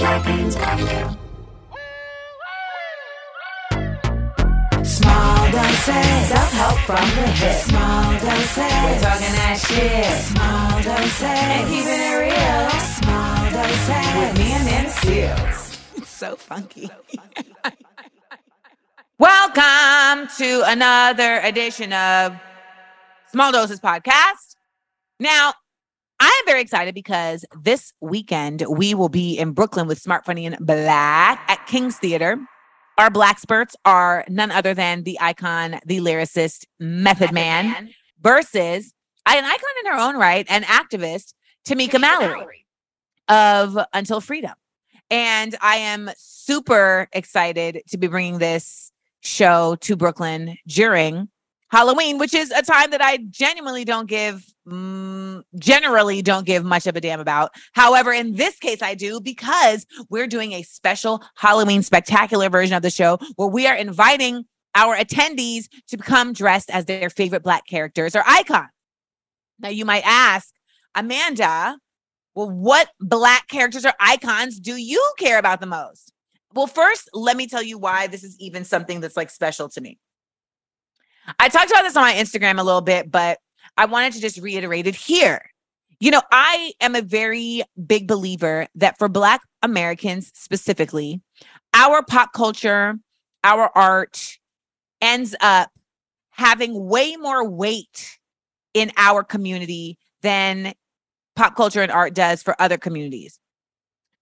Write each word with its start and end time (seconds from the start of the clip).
Scarpins 0.00 0.56
Avenue. 0.56 1.12
Small 4.82 5.52
doses. 5.52 6.28
Self-help 6.30 6.78
from 6.86 7.06
the 7.16 7.26
hip. 7.36 7.60
Small 7.60 8.12
doses. 8.12 8.56
We're 8.56 8.98
talking 8.98 9.34
that 9.36 9.60
shit. 9.60 10.24
Small 10.24 10.82
doses. 10.82 11.22
And 11.22 11.68
keeping 11.68 12.00
it 12.00 12.16
real. 12.16 12.70
Small 12.96 13.50
doses. 13.52 14.08
With 14.16 14.32
me 14.38 14.52
and 14.52 14.64
Nana 14.64 14.88
Seals. 14.88 15.78
It's 15.96 16.08
so 16.08 16.34
funky. 16.34 16.88
Welcome 19.18 20.28
to 20.38 20.62
another 20.64 21.40
edition 21.40 21.92
of 21.92 22.40
Small 23.32 23.52
Doses 23.52 23.80
Podcast. 23.80 24.56
Now, 25.18 25.52
I 26.20 26.26
am 26.26 26.46
very 26.46 26.60
excited 26.60 26.94
because 26.94 27.46
this 27.62 27.94
weekend 28.02 28.62
we 28.68 28.92
will 28.92 29.08
be 29.08 29.38
in 29.38 29.52
Brooklyn 29.52 29.86
with 29.86 29.98
Smart 29.98 30.26
Funny 30.26 30.44
and 30.44 30.56
Black 30.60 31.42
at 31.48 31.66
King's 31.66 31.96
Theater. 31.96 32.38
Our 32.98 33.10
black 33.10 33.38
spurts 33.38 33.74
are 33.86 34.26
none 34.28 34.50
other 34.50 34.74
than 34.74 35.04
the 35.04 35.18
icon, 35.18 35.80
the 35.86 36.00
lyricist, 36.00 36.66
Method, 36.78 37.32
Man, 37.32 37.70
Man, 37.70 37.90
versus 38.20 38.92
an 39.24 39.44
icon 39.44 39.70
in 39.82 39.92
her 39.92 39.98
own 39.98 40.18
right, 40.18 40.44
an 40.50 40.64
activist, 40.64 41.32
Tamika, 41.66 41.92
Tamika 41.92 42.00
Mallory, 42.00 42.28
Mallory 42.28 42.66
of 43.28 43.78
Until 43.94 44.20
Freedom. 44.20 44.52
And 45.10 45.56
I 45.62 45.76
am 45.76 46.10
super 46.18 47.08
excited 47.14 47.80
to 47.88 47.96
be 47.96 48.08
bringing 48.08 48.38
this 48.38 48.92
show 49.22 49.76
to 49.80 49.96
Brooklyn 49.96 50.58
during 50.66 51.30
Halloween, 51.70 52.18
which 52.18 52.34
is 52.34 52.50
a 52.50 52.62
time 52.62 52.90
that 52.90 53.02
I 53.02 53.18
genuinely 53.30 53.84
don't 53.84 54.08
give, 54.08 54.44
mm, 54.66 55.42
generally 55.58 56.20
don't 56.20 56.44
give 56.44 56.64
much 56.64 56.86
of 56.86 56.96
a 56.96 57.00
damn 57.00 57.20
about. 57.20 57.52
However, 57.72 58.12
in 58.12 58.34
this 58.34 58.58
case, 58.58 58.82
I 58.82 58.94
do 58.94 59.20
because 59.20 59.86
we're 60.08 60.26
doing 60.26 60.52
a 60.52 60.62
special 60.62 61.22
Halloween 61.36 61.82
spectacular 61.82 62.50
version 62.50 62.74
of 62.74 62.82
the 62.82 62.90
show 62.90 63.18
where 63.36 63.48
we 63.48 63.66
are 63.66 63.76
inviting 63.76 64.44
our 64.74 64.96
attendees 64.96 65.68
to 65.88 65.96
become 65.96 66.32
dressed 66.32 66.70
as 66.70 66.86
their 66.86 67.10
favorite 67.10 67.42
Black 67.42 67.66
characters 67.66 68.16
or 68.16 68.22
icons. 68.26 68.68
Now, 69.60 69.68
you 69.68 69.84
might 69.84 70.02
ask, 70.04 70.52
Amanda, 70.94 71.78
well, 72.34 72.50
what 72.50 72.88
Black 73.00 73.48
characters 73.48 73.84
or 73.84 73.92
icons 74.00 74.58
do 74.58 74.76
you 74.76 75.12
care 75.18 75.38
about 75.38 75.60
the 75.60 75.66
most? 75.66 76.12
Well, 76.52 76.66
first, 76.66 77.08
let 77.12 77.36
me 77.36 77.46
tell 77.46 77.62
you 77.62 77.78
why 77.78 78.08
this 78.08 78.24
is 78.24 78.36
even 78.40 78.64
something 78.64 79.00
that's 79.00 79.16
like 79.16 79.30
special 79.30 79.68
to 79.70 79.80
me. 79.80 79.98
I 81.38 81.48
talked 81.48 81.70
about 81.70 81.82
this 81.82 81.96
on 81.96 82.02
my 82.02 82.14
Instagram 82.14 82.58
a 82.58 82.62
little 82.62 82.80
bit, 82.80 83.10
but 83.10 83.38
I 83.76 83.86
wanted 83.86 84.12
to 84.14 84.20
just 84.20 84.38
reiterate 84.38 84.86
it 84.86 84.94
here. 84.94 85.42
You 86.00 86.10
know, 86.10 86.22
I 86.32 86.72
am 86.80 86.94
a 86.94 87.02
very 87.02 87.62
big 87.86 88.08
believer 88.08 88.66
that 88.74 88.98
for 88.98 89.08
Black 89.08 89.42
Americans 89.62 90.32
specifically, 90.34 91.20
our 91.74 92.02
pop 92.02 92.32
culture, 92.32 92.98
our 93.44 93.70
art 93.74 94.38
ends 95.00 95.34
up 95.40 95.70
having 96.30 96.86
way 96.86 97.16
more 97.16 97.48
weight 97.48 98.18
in 98.72 98.90
our 98.96 99.22
community 99.22 99.98
than 100.22 100.72
pop 101.36 101.56
culture 101.56 101.82
and 101.82 101.92
art 101.92 102.14
does 102.14 102.42
for 102.42 102.60
other 102.60 102.78
communities. 102.78 103.38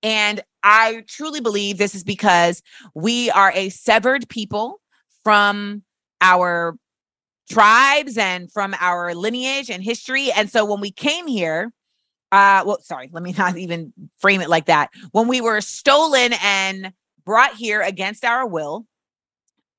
And 0.03 0.41
I 0.63 1.05
truly 1.07 1.41
believe 1.41 1.79
this 1.79 1.95
is 1.95 2.05
because 2.05 2.63
we 2.95 3.31
are 3.31 3.53
a 3.55 3.69
severed 3.69 4.29
people 4.29 4.81
from 5.23 5.83
our 6.21 6.77
tribes 7.49 8.17
and 8.17 8.51
from 8.53 8.75
our 8.81 9.15
lineage 9.15 9.71
and 9.71 9.83
history. 9.83 10.31
And 10.33 10.51
so 10.51 10.65
when 10.65 10.81
we 10.81 10.91
came 10.91 11.27
here, 11.27 11.73
uh, 12.33 12.63
well, 12.67 12.81
sorry, 12.83 13.09
let 13.13 13.23
me 13.23 13.33
not 13.39 13.57
even 13.57 13.93
frame 14.19 14.41
it 14.41 14.49
like 14.49 14.67
that. 14.67 14.91
When 15.13 15.29
we 15.29 15.41
were 15.41 15.61
stolen 15.61 16.35
and 16.43 16.93
brought 17.25 17.55
here 17.55 17.83
against 17.83 18.25
our 18.25 18.47
will, 18.47 18.87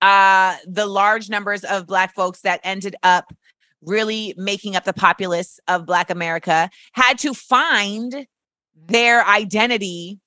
uh, 0.02 0.56
the 0.66 0.85
large 0.85 1.29
numbers 1.29 1.63
of 1.63 1.88
Black 1.88 2.16
folks 2.16 2.41
that 2.41 2.62
ended 2.63 2.96
up 3.03 3.34
really 3.81 4.34
making 4.38 4.75
up 4.75 4.84
the 4.84 4.94
populace 4.94 5.59
of 5.68 5.85
Black 5.85 6.09
America 6.09 6.69
had 6.94 7.18
to 7.19 7.34
find 7.34 8.28
their 8.75 9.25
identity 9.25 10.19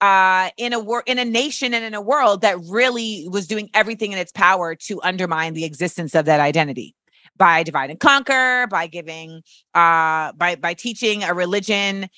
uh, 0.00 0.50
in 0.56 0.72
a 0.72 0.78
wor- 0.78 1.02
in 1.06 1.18
a 1.18 1.24
nation 1.24 1.74
and 1.74 1.84
in 1.84 1.94
a 1.94 2.00
world 2.00 2.42
that 2.42 2.58
really 2.68 3.26
was 3.30 3.46
doing 3.46 3.68
everything 3.74 4.12
in 4.12 4.18
its 4.18 4.32
power 4.32 4.74
to 4.74 5.00
undermine 5.02 5.54
the 5.54 5.64
existence 5.64 6.14
of 6.14 6.24
that 6.26 6.40
identity 6.40 6.94
by 7.36 7.62
divide 7.62 7.90
and 7.90 8.00
conquer, 8.00 8.66
by 8.68 8.86
giving, 8.86 9.42
uh, 9.74 10.32
by 10.32 10.56
by 10.60 10.74
teaching 10.74 11.24
a 11.24 11.34
religion 11.34 12.08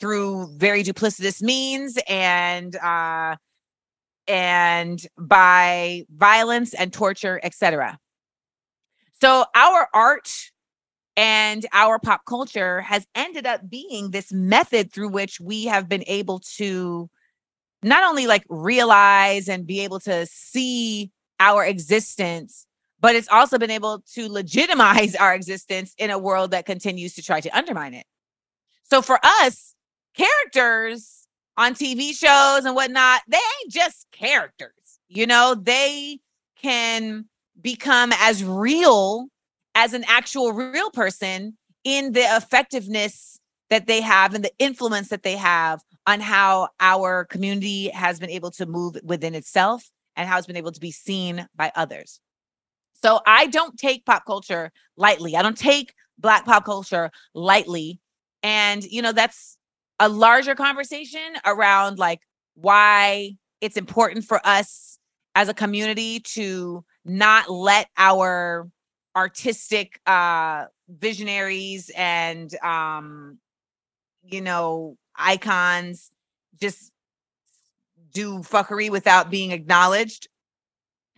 through 0.00 0.48
very 0.56 0.82
duplicitous 0.82 1.42
means 1.42 1.98
and 2.08 2.76
uh, 2.76 3.36
and 4.28 5.06
by 5.18 6.04
violence 6.10 6.74
and 6.74 6.92
torture, 6.92 7.40
etc. 7.42 7.98
So 9.20 9.44
our 9.54 9.88
art 9.94 10.51
and 11.16 11.66
our 11.72 11.98
pop 11.98 12.24
culture 12.26 12.80
has 12.80 13.06
ended 13.14 13.46
up 13.46 13.68
being 13.68 14.10
this 14.10 14.32
method 14.32 14.92
through 14.92 15.08
which 15.08 15.40
we 15.40 15.64
have 15.66 15.88
been 15.88 16.04
able 16.06 16.38
to 16.38 17.08
not 17.82 18.04
only 18.04 18.26
like 18.26 18.44
realize 18.48 19.48
and 19.48 19.66
be 19.66 19.80
able 19.80 20.00
to 20.00 20.26
see 20.26 21.10
our 21.40 21.64
existence 21.64 22.66
but 23.00 23.16
it's 23.16 23.28
also 23.28 23.58
been 23.58 23.70
able 23.70 24.02
to 24.14 24.28
legitimize 24.28 25.16
our 25.16 25.34
existence 25.34 25.94
in 25.98 26.10
a 26.10 26.18
world 26.18 26.52
that 26.52 26.66
continues 26.66 27.14
to 27.14 27.22
try 27.22 27.40
to 27.40 27.50
undermine 27.56 27.94
it. 27.94 28.06
So 28.84 29.02
for 29.02 29.18
us 29.24 29.74
characters 30.14 31.26
on 31.56 31.74
tv 31.74 32.14
shows 32.14 32.64
and 32.64 32.74
whatnot 32.74 33.22
they 33.28 33.38
ain't 33.38 33.72
just 33.72 34.06
characters 34.12 34.72
you 35.12 35.26
know? 35.26 35.54
They 35.54 36.18
can 36.60 37.26
become 37.60 38.12
as 38.18 38.42
real 38.42 39.28
as 39.74 39.92
an 39.92 40.04
actual 40.06 40.52
real 40.52 40.90
person 40.90 41.56
in 41.84 42.12
the 42.12 42.24
effectiveness 42.36 43.38
that 43.70 43.86
they 43.86 44.00
have 44.00 44.34
and 44.34 44.44
the 44.44 44.52
influence 44.58 45.08
that 45.08 45.22
they 45.22 45.36
have 45.36 45.80
on 46.06 46.20
how 46.20 46.68
our 46.80 47.24
community 47.24 47.88
has 47.88 48.20
been 48.20 48.30
able 48.30 48.50
to 48.50 48.66
move 48.66 48.96
within 49.02 49.34
itself 49.34 49.90
and 50.16 50.28
how 50.28 50.36
it's 50.36 50.46
been 50.46 50.56
able 50.56 50.72
to 50.72 50.80
be 50.80 50.92
seen 50.92 51.46
by 51.56 51.72
others. 51.74 52.20
So 53.02 53.20
I 53.26 53.46
don't 53.46 53.78
take 53.78 54.04
pop 54.04 54.24
culture 54.26 54.70
lightly. 54.96 55.36
I 55.36 55.42
don't 55.42 55.56
take 55.56 55.94
black 56.18 56.44
pop 56.44 56.64
culture 56.64 57.10
lightly. 57.34 57.98
And 58.42 58.84
you 58.84 59.02
know, 59.02 59.12
that's 59.12 59.56
a 59.98 60.08
larger 60.08 60.54
conversation 60.54 61.36
around 61.46 61.98
like 61.98 62.20
why 62.54 63.36
it's 63.60 63.76
important 63.76 64.24
for 64.24 64.40
us 64.44 64.98
as 65.34 65.48
a 65.48 65.54
community 65.54 66.20
to 66.20 66.84
not 67.04 67.50
let 67.50 67.88
our 67.96 68.68
artistic 69.14 70.00
uh 70.06 70.64
visionaries 70.88 71.90
and 71.96 72.54
um 72.62 73.38
you 74.24 74.40
know 74.40 74.96
icons 75.16 76.10
just 76.60 76.92
do 78.12 78.38
fuckery 78.38 78.90
without 78.90 79.30
being 79.30 79.52
acknowledged 79.52 80.28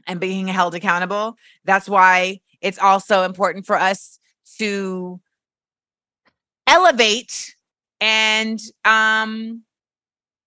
and 0.06 0.20
being 0.20 0.46
held 0.46 0.74
accountable. 0.74 1.36
That's 1.64 1.88
why 1.88 2.40
it's 2.60 2.78
also 2.78 3.22
important 3.22 3.66
for 3.66 3.76
us 3.76 4.18
to 4.58 5.20
elevate 6.66 7.56
and 8.00 8.58
um 8.84 9.62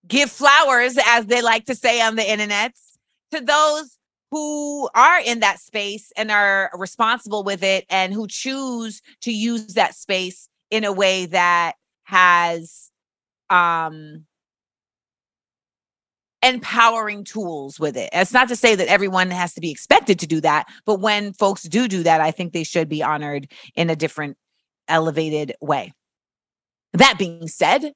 give 0.07 0.31
flowers 0.31 0.97
as 1.05 1.25
they 1.25 1.41
like 1.41 1.65
to 1.65 1.75
say 1.75 2.01
on 2.01 2.15
the 2.15 2.29
internet 2.29 2.73
to 3.31 3.41
those 3.41 3.96
who 4.31 4.89
are 4.93 5.19
in 5.21 5.39
that 5.39 5.59
space 5.59 6.11
and 6.17 6.31
are 6.31 6.69
responsible 6.73 7.43
with 7.43 7.63
it 7.63 7.85
and 7.89 8.13
who 8.13 8.27
choose 8.27 9.01
to 9.21 9.31
use 9.31 9.73
that 9.75 9.95
space 9.95 10.49
in 10.69 10.83
a 10.83 10.91
way 10.91 11.25
that 11.27 11.73
has 12.03 12.91
um 13.49 14.25
empowering 16.43 17.23
tools 17.23 17.79
with 17.79 17.97
it. 17.97 18.09
It's 18.13 18.33
not 18.33 18.47
to 18.49 18.55
say 18.55 18.75
that 18.75 18.87
everyone 18.87 19.31
has 19.31 19.53
to 19.55 19.61
be 19.61 19.71
expected 19.71 20.19
to 20.19 20.27
do 20.27 20.39
that, 20.41 20.67
but 20.85 20.99
when 20.99 21.33
folks 21.33 21.63
do 21.63 21.87
do 21.87 22.03
that, 22.03 22.21
I 22.21 22.31
think 22.31 22.53
they 22.53 22.63
should 22.63 22.87
be 22.87 23.01
honored 23.01 23.51
in 23.75 23.89
a 23.89 23.95
different 23.95 24.37
elevated 24.87 25.53
way. 25.61 25.93
That 26.93 27.17
being 27.17 27.47
said, 27.47 27.91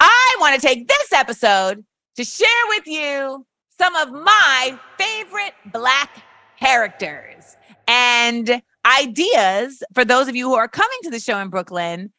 I 0.00 0.36
want 0.40 0.60
to 0.60 0.66
take 0.66 0.88
this 0.88 1.12
episode 1.12 1.84
to 2.16 2.24
share 2.24 2.48
with 2.68 2.86
you 2.86 3.46
some 3.82 3.96
of 3.96 4.12
my 4.12 4.78
favorite 4.96 5.54
Black 5.72 6.22
characters 6.56 7.56
and 7.88 8.62
ideas 8.86 9.82
for 9.92 10.04
those 10.04 10.28
of 10.28 10.36
you 10.36 10.48
who 10.48 10.54
are 10.54 10.68
coming 10.68 10.98
to 11.02 11.10
the 11.10 11.18
show 11.18 11.40
in 11.40 11.48
Brooklyn 11.48 12.12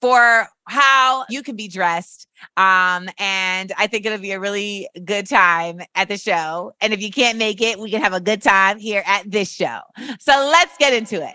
for 0.00 0.46
how 0.68 1.24
you 1.28 1.42
can 1.42 1.56
be 1.56 1.66
dressed. 1.66 2.28
Um, 2.56 3.08
and 3.18 3.72
I 3.76 3.88
think 3.88 4.06
it'll 4.06 4.18
be 4.18 4.30
a 4.30 4.38
really 4.38 4.88
good 5.04 5.26
time 5.26 5.80
at 5.96 6.08
the 6.08 6.16
show. 6.16 6.72
And 6.80 6.92
if 6.92 7.02
you 7.02 7.10
can't 7.10 7.36
make 7.36 7.60
it, 7.60 7.80
we 7.80 7.90
can 7.90 8.00
have 8.00 8.12
a 8.12 8.20
good 8.20 8.40
time 8.40 8.78
here 8.78 9.02
at 9.04 9.28
this 9.28 9.50
show. 9.50 9.80
So 10.20 10.48
let's 10.52 10.76
get 10.78 10.92
into 10.92 11.16
it. 11.16 11.34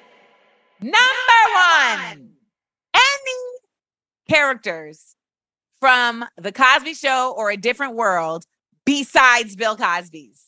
Number 0.79 0.95
one, 2.13 2.29
any 2.95 3.59
characters 4.29 5.17
from 5.81 6.23
the 6.37 6.53
Cosby 6.53 6.93
Show 6.93 7.33
or 7.35 7.51
a 7.51 7.57
different 7.57 7.95
world 7.95 8.45
besides 8.85 9.55
Bill 9.55 9.75
Cosby's. 9.75 10.43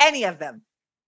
Any 0.00 0.24
of 0.24 0.38
them. 0.38 0.62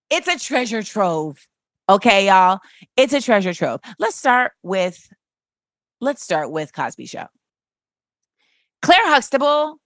It's 0.09 0.27
a 0.27 0.37
treasure 0.37 0.83
trove. 0.83 1.47
Okay, 1.89 2.27
y'all. 2.27 2.59
It's 2.97 3.13
a 3.13 3.21
treasure 3.21 3.53
trove. 3.53 3.79
Let's 3.99 4.15
start 4.15 4.53
with 4.63 5.11
let's 5.99 6.23
start 6.23 6.51
with 6.51 6.73
Cosby 6.73 7.05
Show. 7.05 7.27
Claire 8.81 9.07
Huxtable 9.07 9.77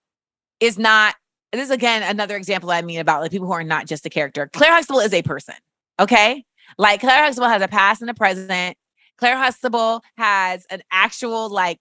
is 0.59 0.79
not 0.79 1.15
this 1.51 1.65
is 1.65 1.71
again 1.71 2.03
another 2.03 2.35
example 2.35 2.71
I 2.71 2.81
mean 2.81 2.99
about 2.99 3.21
like 3.21 3.31
people 3.31 3.47
who 3.47 3.53
are 3.53 3.63
not 3.63 3.87
just 3.87 4.05
a 4.05 4.09
character. 4.09 4.49
Claire 4.51 4.73
Huxtable 4.73 4.99
is 4.99 5.13
a 5.13 5.21
person. 5.21 5.55
Okay? 5.99 6.43
Like 6.77 7.01
Claire 7.01 7.23
Huxtable 7.23 7.47
has 7.47 7.61
a 7.61 7.67
past 7.67 8.01
and 8.01 8.09
a 8.09 8.13
present. 8.13 8.77
Claire 9.17 9.37
Huxtable 9.37 10.01
has 10.17 10.65
an 10.69 10.81
actual 10.91 11.49
like 11.49 11.79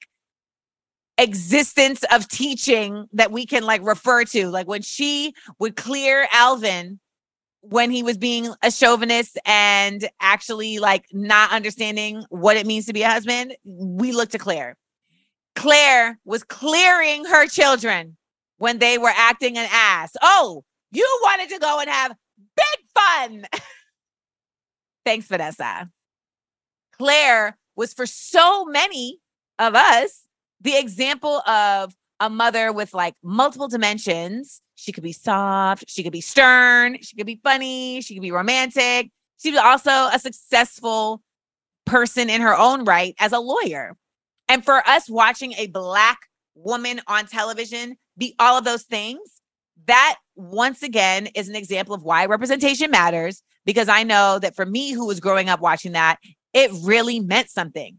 existence 1.19 2.05
of 2.11 2.29
teaching 2.29 3.07
that 3.13 3.31
we 3.31 3.47
can 3.47 3.65
like 3.65 3.85
refer 3.85 4.25
to. 4.25 4.49
Like 4.49 4.67
when 4.67 4.83
she 4.83 5.35
would 5.59 5.77
clear 5.77 6.27
Elvin 6.33 6.99
when 7.61 7.91
he 7.91 8.03
was 8.03 8.19
being 8.19 8.53
a 8.63 8.71
chauvinist 8.71 9.39
and 9.47 10.09
actually 10.21 10.79
like 10.79 11.07
not 11.13 11.51
understanding 11.51 12.25
what 12.29 12.57
it 12.57 12.67
means 12.67 12.87
to 12.87 12.93
be 12.93 13.03
a 13.03 13.09
husband, 13.09 13.57
we 13.65 14.13
look 14.13 14.31
to 14.31 14.39
Claire. 14.39 14.77
Claire 15.55 16.19
was 16.25 16.43
clearing 16.43 17.25
her 17.25 17.47
children 17.47 18.17
when 18.59 18.79
they 18.79 18.99
were 18.99 19.13
acting 19.15 19.57
an 19.57 19.69
ass. 19.71 20.13
Oh, 20.21 20.65
you 20.93 21.21
wanted 21.23 21.49
to 21.51 21.59
go 21.59 21.81
and 21.81 21.89
have 21.89 22.13
big 22.57 22.89
fun. 22.95 23.47
Thanks, 25.05 25.27
Vanessa. 25.27 25.89
Claire 26.93 27.57
was 27.77 27.95
for 27.95 28.07
so 28.07 28.65
many 28.65 29.21
of 29.59 29.75
us 29.75 30.24
the 30.65 30.77
example 30.77 31.41
of 31.49 31.95
a 32.21 32.29
mother 32.29 32.73
with 32.73 32.95
like 32.95 33.15
multiple 33.23 33.69
dimensions. 33.69 34.61
She 34.77 34.93
could 34.93 35.05
be 35.05 35.13
soft, 35.13 35.85
she 35.89 36.03
could 36.03 36.13
be 36.13 36.21
stern, 36.21 36.99
she 37.01 37.17
could 37.17 37.27
be 37.27 37.41
funny, 37.45 38.01
she 38.01 38.15
could 38.15 38.23
be 38.23 38.33
romantic. 38.33 39.11
She 39.41 39.51
was 39.51 39.61
also 39.61 39.91
a 39.91 40.19
successful 40.19 41.23
person 41.85 42.29
in 42.29 42.41
her 42.41 42.57
own 42.57 42.85
right 42.85 43.15
as 43.21 43.33
a 43.33 43.39
lawyer. 43.39 43.97
And 44.49 44.65
for 44.65 44.87
us 44.89 45.09
watching 45.09 45.53
a 45.55 45.69
black 45.69 46.19
woman 46.55 47.01
on 47.07 47.27
television 47.27 47.97
be 48.17 48.35
all 48.39 48.59
of 48.59 48.65
those 48.65 48.83
things, 48.83 49.41
that 49.87 50.17
once 50.35 50.83
again 50.83 51.29
is 51.35 51.49
an 51.49 51.57
example 51.57 51.95
of 51.95 52.03
why 52.03 52.27
representation 52.27 52.91
matters. 52.91 53.43
Because 53.67 53.89
I 53.89 54.03
know 54.03 54.39
that 54.41 54.55
for 54.55 54.67
me, 54.67 54.93
who 54.93 55.07
was 55.07 55.21
growing 55.21 55.49
up 55.49 55.61
watching 55.61 55.93
that, 55.93 56.19
it 56.53 56.71
really 56.83 57.21
meant 57.21 57.49
something. 57.49 57.99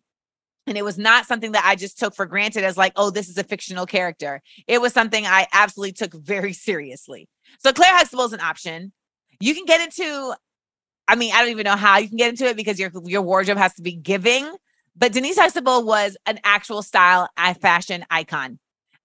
And 0.67 0.77
it 0.77 0.83
was 0.83 0.97
not 0.97 1.25
something 1.27 1.51
that 1.51 1.63
I 1.65 1.75
just 1.75 2.00
took 2.00 2.15
for 2.15 2.25
granted 2.25 2.63
as 2.63 2.77
like, 2.77 2.94
oh, 2.95 3.12
this 3.12 3.29
is 3.29 3.38
a 3.38 3.44
fictional 3.44 3.85
character. 3.85 4.41
It 4.67 4.81
was 4.81 4.94
something 4.94 5.25
I 5.25 5.47
absolutely 5.53 5.94
took 5.94 6.13
very 6.13 6.53
seriously. 6.53 7.27
So 7.59 7.71
Claire 7.71 7.95
Huxtable 7.95 8.25
is 8.25 8.33
an 8.33 8.39
option. 8.39 8.91
You 9.39 9.53
can 9.53 9.65
get 9.65 9.81
into, 9.81 10.33
I 11.07 11.15
mean, 11.15 11.31
I 11.33 11.41
don't 11.41 11.51
even 11.51 11.65
know 11.65 11.75
how 11.75 11.97
you 11.97 12.07
can 12.07 12.17
get 12.17 12.29
into 12.29 12.45
it 12.45 12.57
because 12.57 12.79
your 12.79 12.91
your 13.03 13.21
wardrobe 13.21 13.57
has 13.57 13.75
to 13.75 13.81
be 13.81 13.94
giving. 13.94 14.50
But 14.95 15.12
Denise 15.12 15.38
Huxtable 15.38 15.85
was 15.85 16.17
an 16.25 16.39
actual 16.44 16.81
style 16.81 17.29
fashion 17.62 18.06
icon. 18.09 18.59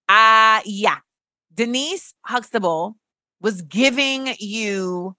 Uh 0.08 0.60
yeah. 0.64 0.98
Denise 1.52 2.14
Huxtable 2.24 2.96
was 3.40 3.62
giving 3.62 4.34
you 4.38 5.16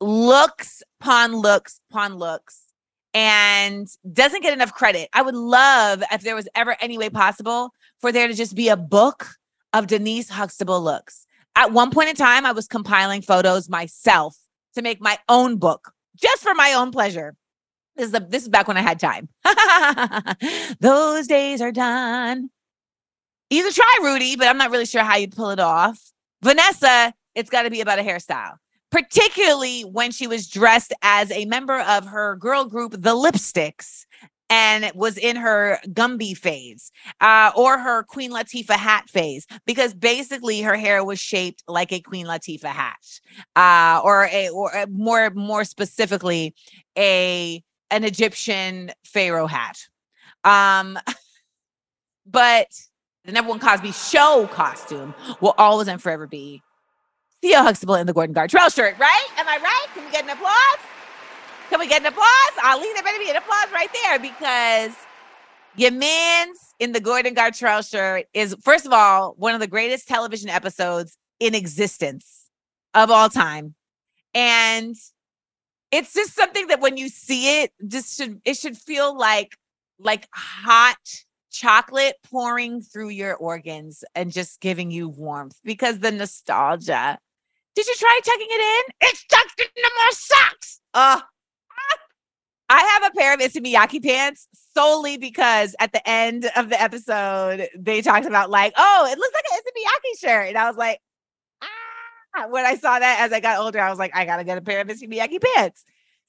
looks 0.00 0.82
upon 1.00 1.36
looks 1.36 1.80
upon 1.90 2.14
looks 2.14 2.71
and 3.14 3.88
doesn't 4.12 4.42
get 4.42 4.52
enough 4.52 4.72
credit. 4.72 5.08
I 5.12 5.22
would 5.22 5.34
love 5.34 6.02
if 6.10 6.22
there 6.22 6.34
was 6.34 6.48
ever 6.54 6.76
any 6.80 6.98
way 6.98 7.10
possible 7.10 7.72
for 8.00 8.12
there 8.12 8.28
to 8.28 8.34
just 8.34 8.54
be 8.54 8.68
a 8.68 8.76
book 8.76 9.28
of 9.72 9.86
Denise 9.86 10.28
Huxtable 10.28 10.80
looks. 10.80 11.26
At 11.54 11.72
one 11.72 11.90
point 11.90 12.08
in 12.08 12.16
time, 12.16 12.46
I 12.46 12.52
was 12.52 12.66
compiling 12.66 13.22
photos 13.22 13.68
myself 13.68 14.36
to 14.74 14.82
make 14.82 15.00
my 15.00 15.18
own 15.28 15.56
book 15.56 15.92
just 16.16 16.42
for 16.42 16.54
my 16.54 16.72
own 16.72 16.90
pleasure. 16.90 17.34
This 17.96 18.06
is 18.06 18.20
this 18.28 18.42
is 18.44 18.48
back 18.48 18.68
when 18.68 18.78
I 18.78 18.80
had 18.80 18.98
time. 18.98 19.28
Those 20.80 21.26
days 21.26 21.60
are 21.60 21.72
done. 21.72 22.48
Either 23.50 23.70
try 23.70 23.98
Rudy, 24.02 24.36
but 24.36 24.48
I'm 24.48 24.56
not 24.56 24.70
really 24.70 24.86
sure 24.86 25.04
how 25.04 25.16
you'd 25.16 25.36
pull 25.36 25.50
it 25.50 25.60
off. 25.60 26.00
Vanessa, 26.42 27.12
it's 27.34 27.50
got 27.50 27.62
to 27.62 27.70
be 27.70 27.82
about 27.82 27.98
a 27.98 28.02
hairstyle 28.02 28.56
particularly 28.92 29.82
when 29.82 30.12
she 30.12 30.26
was 30.26 30.46
dressed 30.46 30.92
as 31.02 31.32
a 31.32 31.46
member 31.46 31.80
of 31.80 32.06
her 32.06 32.36
girl 32.36 32.66
group, 32.66 32.92
the 32.92 33.16
Lipsticks, 33.16 34.04
and 34.50 34.92
was 34.94 35.16
in 35.16 35.34
her 35.36 35.78
Gumby 35.88 36.36
phase 36.36 36.92
uh, 37.22 37.50
or 37.56 37.78
her 37.78 38.02
Queen 38.02 38.30
Latifah 38.30 38.76
hat 38.76 39.08
phase, 39.08 39.46
because 39.64 39.94
basically 39.94 40.60
her 40.60 40.76
hair 40.76 41.02
was 41.02 41.18
shaped 41.18 41.64
like 41.66 41.90
a 41.90 42.00
Queen 42.00 42.26
Latifah 42.26 42.66
hat, 42.66 43.20
uh, 43.56 44.02
or 44.04 44.26
a 44.26 44.50
or 44.50 44.70
a 44.70 44.86
more 44.88 45.30
more 45.30 45.64
specifically 45.64 46.54
a 46.96 47.62
an 47.90 48.04
Egyptian 48.04 48.92
pharaoh 49.04 49.46
hat. 49.46 49.78
Um, 50.44 50.98
but 52.26 52.68
the 53.24 53.32
number 53.32 53.48
one 53.48 53.58
Cosby 53.58 53.92
show 53.92 54.46
costume 54.52 55.14
will 55.40 55.54
always 55.56 55.88
and 55.88 56.02
forever 56.02 56.26
be 56.26 56.62
Theo 57.42 57.60
Huxtable 57.60 57.96
in 57.96 58.06
the 58.06 58.12
Gordon 58.12 58.34
Gartrell 58.34 58.72
shirt, 58.72 58.96
right? 59.00 59.26
Am 59.36 59.48
I 59.48 59.58
right? 59.58 59.86
Can 59.94 60.04
we 60.04 60.12
get 60.12 60.22
an 60.22 60.30
applause? 60.30 60.78
Can 61.70 61.80
we 61.80 61.88
get 61.88 62.00
an 62.00 62.06
applause? 62.06 62.28
I'll 62.62 62.78
there 62.78 63.02
better 63.02 63.18
be 63.18 63.30
an 63.30 63.36
applause 63.36 63.66
right 63.72 63.88
there 64.04 64.18
because 64.20 64.92
your 65.74 65.90
man's 65.90 66.58
in 66.78 66.92
the 66.92 67.00
Gordon 67.00 67.34
Gartrell 67.34 67.88
shirt 67.88 68.26
is, 68.32 68.54
first 68.62 68.86
of 68.86 68.92
all, 68.92 69.34
one 69.38 69.54
of 69.54 69.60
the 69.60 69.66
greatest 69.66 70.06
television 70.06 70.50
episodes 70.50 71.18
in 71.40 71.56
existence 71.56 72.46
of 72.94 73.10
all 73.10 73.28
time. 73.28 73.74
And 74.34 74.94
it's 75.90 76.14
just 76.14 76.34
something 76.34 76.68
that 76.68 76.80
when 76.80 76.96
you 76.96 77.08
see 77.08 77.62
it, 77.62 77.72
just 77.88 78.16
should 78.16 78.40
it 78.44 78.56
should 78.56 78.76
feel 78.76 79.18
like 79.18 79.56
like 79.98 80.28
hot 80.32 80.96
chocolate 81.50 82.16
pouring 82.30 82.80
through 82.80 83.10
your 83.10 83.34
organs 83.34 84.04
and 84.14 84.32
just 84.32 84.60
giving 84.60 84.90
you 84.90 85.08
warmth 85.08 85.58
because 85.64 85.98
the 85.98 86.10
nostalgia 86.10 87.18
did 87.74 87.86
you 87.86 87.94
try 87.98 88.20
tucking 88.24 88.46
it 88.50 88.60
in? 88.60 89.08
It's 89.08 89.24
tucked 89.26 89.60
into 89.60 89.90
my 89.96 90.10
socks. 90.12 90.80
Uh, 90.94 91.20
I 92.68 92.80
have 92.80 93.12
a 93.12 93.14
pair 93.14 93.34
of 93.34 93.40
Issey 93.40 93.60
Miyake 93.60 94.02
pants 94.02 94.48
solely 94.74 95.18
because 95.18 95.76
at 95.78 95.92
the 95.92 96.08
end 96.08 96.50
of 96.56 96.70
the 96.70 96.80
episode, 96.80 97.68
they 97.76 98.00
talked 98.00 98.24
about 98.24 98.48
like, 98.48 98.72
oh, 98.76 99.08
it 99.10 99.18
looks 99.18 99.34
like 99.34 99.44
an 99.50 99.58
Issey 99.58 99.70
Miyake 99.76 100.20
shirt. 100.20 100.48
And 100.48 100.58
I 100.58 100.68
was 100.68 100.76
like, 100.78 100.98
ah, 101.62 102.46
when 102.48 102.64
I 102.64 102.76
saw 102.76 102.98
that 102.98 103.20
as 103.20 103.32
I 103.32 103.40
got 103.40 103.58
older, 103.58 103.78
I 103.78 103.90
was 103.90 103.98
like, 103.98 104.16
I 104.16 104.24
gotta 104.24 104.44
get 104.44 104.56
a 104.56 104.62
pair 104.62 104.80
of 104.80 104.88
Issey 104.88 105.06
Miyake 105.06 105.42
pants. 105.54 105.84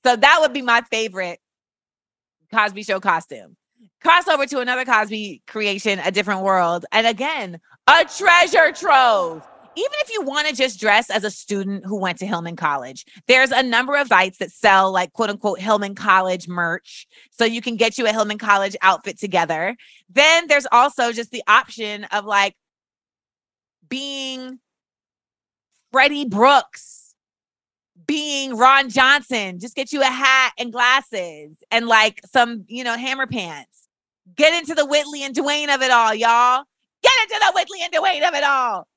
So 0.06 0.18
that 0.18 0.38
would 0.42 0.52
be 0.52 0.62
my 0.62 0.82
favorite 0.82 1.40
Cosby 2.54 2.84
show 2.84 3.00
costume. 3.00 3.56
Crossover 4.04 4.46
to 4.50 4.60
another 4.60 4.84
Cosby 4.84 5.44
creation, 5.48 6.00
a 6.00 6.12
different 6.12 6.42
world. 6.42 6.86
And 6.92 7.08
again, 7.08 7.60
a 7.88 8.04
treasure 8.04 8.74
trove 8.74 9.48
even 9.76 9.92
if 10.02 10.10
you 10.12 10.22
want 10.22 10.48
to 10.48 10.56
just 10.56 10.80
dress 10.80 11.10
as 11.10 11.24
a 11.24 11.32
student 11.32 11.86
who 11.86 12.00
went 12.00 12.20
to 12.20 12.26
Hillman 12.26 12.56
College, 12.56 13.06
there's 13.28 13.52
a 13.52 13.64
number 13.64 13.96
of 13.96 14.08
sites 14.08 14.38
that 14.38 14.52
sell 14.52 14.92
like 14.92 15.14
quote 15.14 15.30
unquote 15.30 15.60
Hillman 15.60 15.96
College 15.96 16.48
merch. 16.48 17.08
So 17.32 17.46
you 17.46 17.62
can 17.62 17.76
get 17.76 17.98
you 17.98 18.06
a 18.06 18.12
Hillman 18.12 18.38
College 18.38 18.76
outfit 18.82 19.20
together. 19.20 19.76
Then 20.10 20.48
there's 20.48 20.68
also 20.72 21.12
just 21.12 21.32
the 21.32 21.44
option 21.48 22.04
of 22.06 22.26
like 22.26 22.56
being 23.90 24.60
Freddie 25.92 26.26
Brooks, 26.28 27.16
being 28.06 28.56
Ron 28.58 28.90
Johnson. 28.90 29.60
Just 29.60 29.76
get 29.76 29.92
you 29.92 30.02
a 30.02 30.06
hat 30.06 30.54
and 30.58 30.72
glasses 30.72 31.58
and 31.72 31.88
like 31.88 32.22
some, 32.26 32.66
you 32.68 32.84
know, 32.84 32.98
hammer 32.98 33.28
pants. 33.28 33.88
Get 34.36 34.54
into 34.54 34.74
the 34.74 34.86
Whitley 34.86 35.24
and 35.24 35.36
Dwayne 35.36 35.74
of 35.74 35.82
it 35.82 35.92
all, 35.92 36.14
y'all. 36.14 36.64
Get 37.02 37.14
into 37.24 37.36
the 37.40 37.52
Whitley 37.54 37.80
and 37.84 37.94
Dwayne 37.94 38.28
of 38.28 38.34
it 38.34 38.44
all 38.44 38.88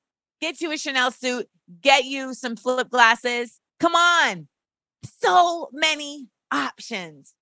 get 0.41 0.61
you 0.61 0.71
a 0.71 0.77
Chanel 0.77 1.11
suit, 1.11 1.47
get 1.81 2.05
you 2.05 2.33
some 2.33 2.55
flip 2.55 2.89
glasses. 2.89 3.59
Come 3.79 3.95
on. 3.95 4.47
So 5.03 5.69
many 5.73 6.27
options. 6.51 7.33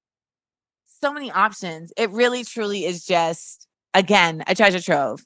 So 1.01 1.13
many 1.13 1.31
options. 1.31 1.93
It 1.97 2.09
really, 2.11 2.43
truly 2.43 2.85
is 2.85 3.05
just, 3.05 3.67
again, 3.93 4.43
a 4.47 4.55
treasure 4.55 4.81
trove. 4.81 5.23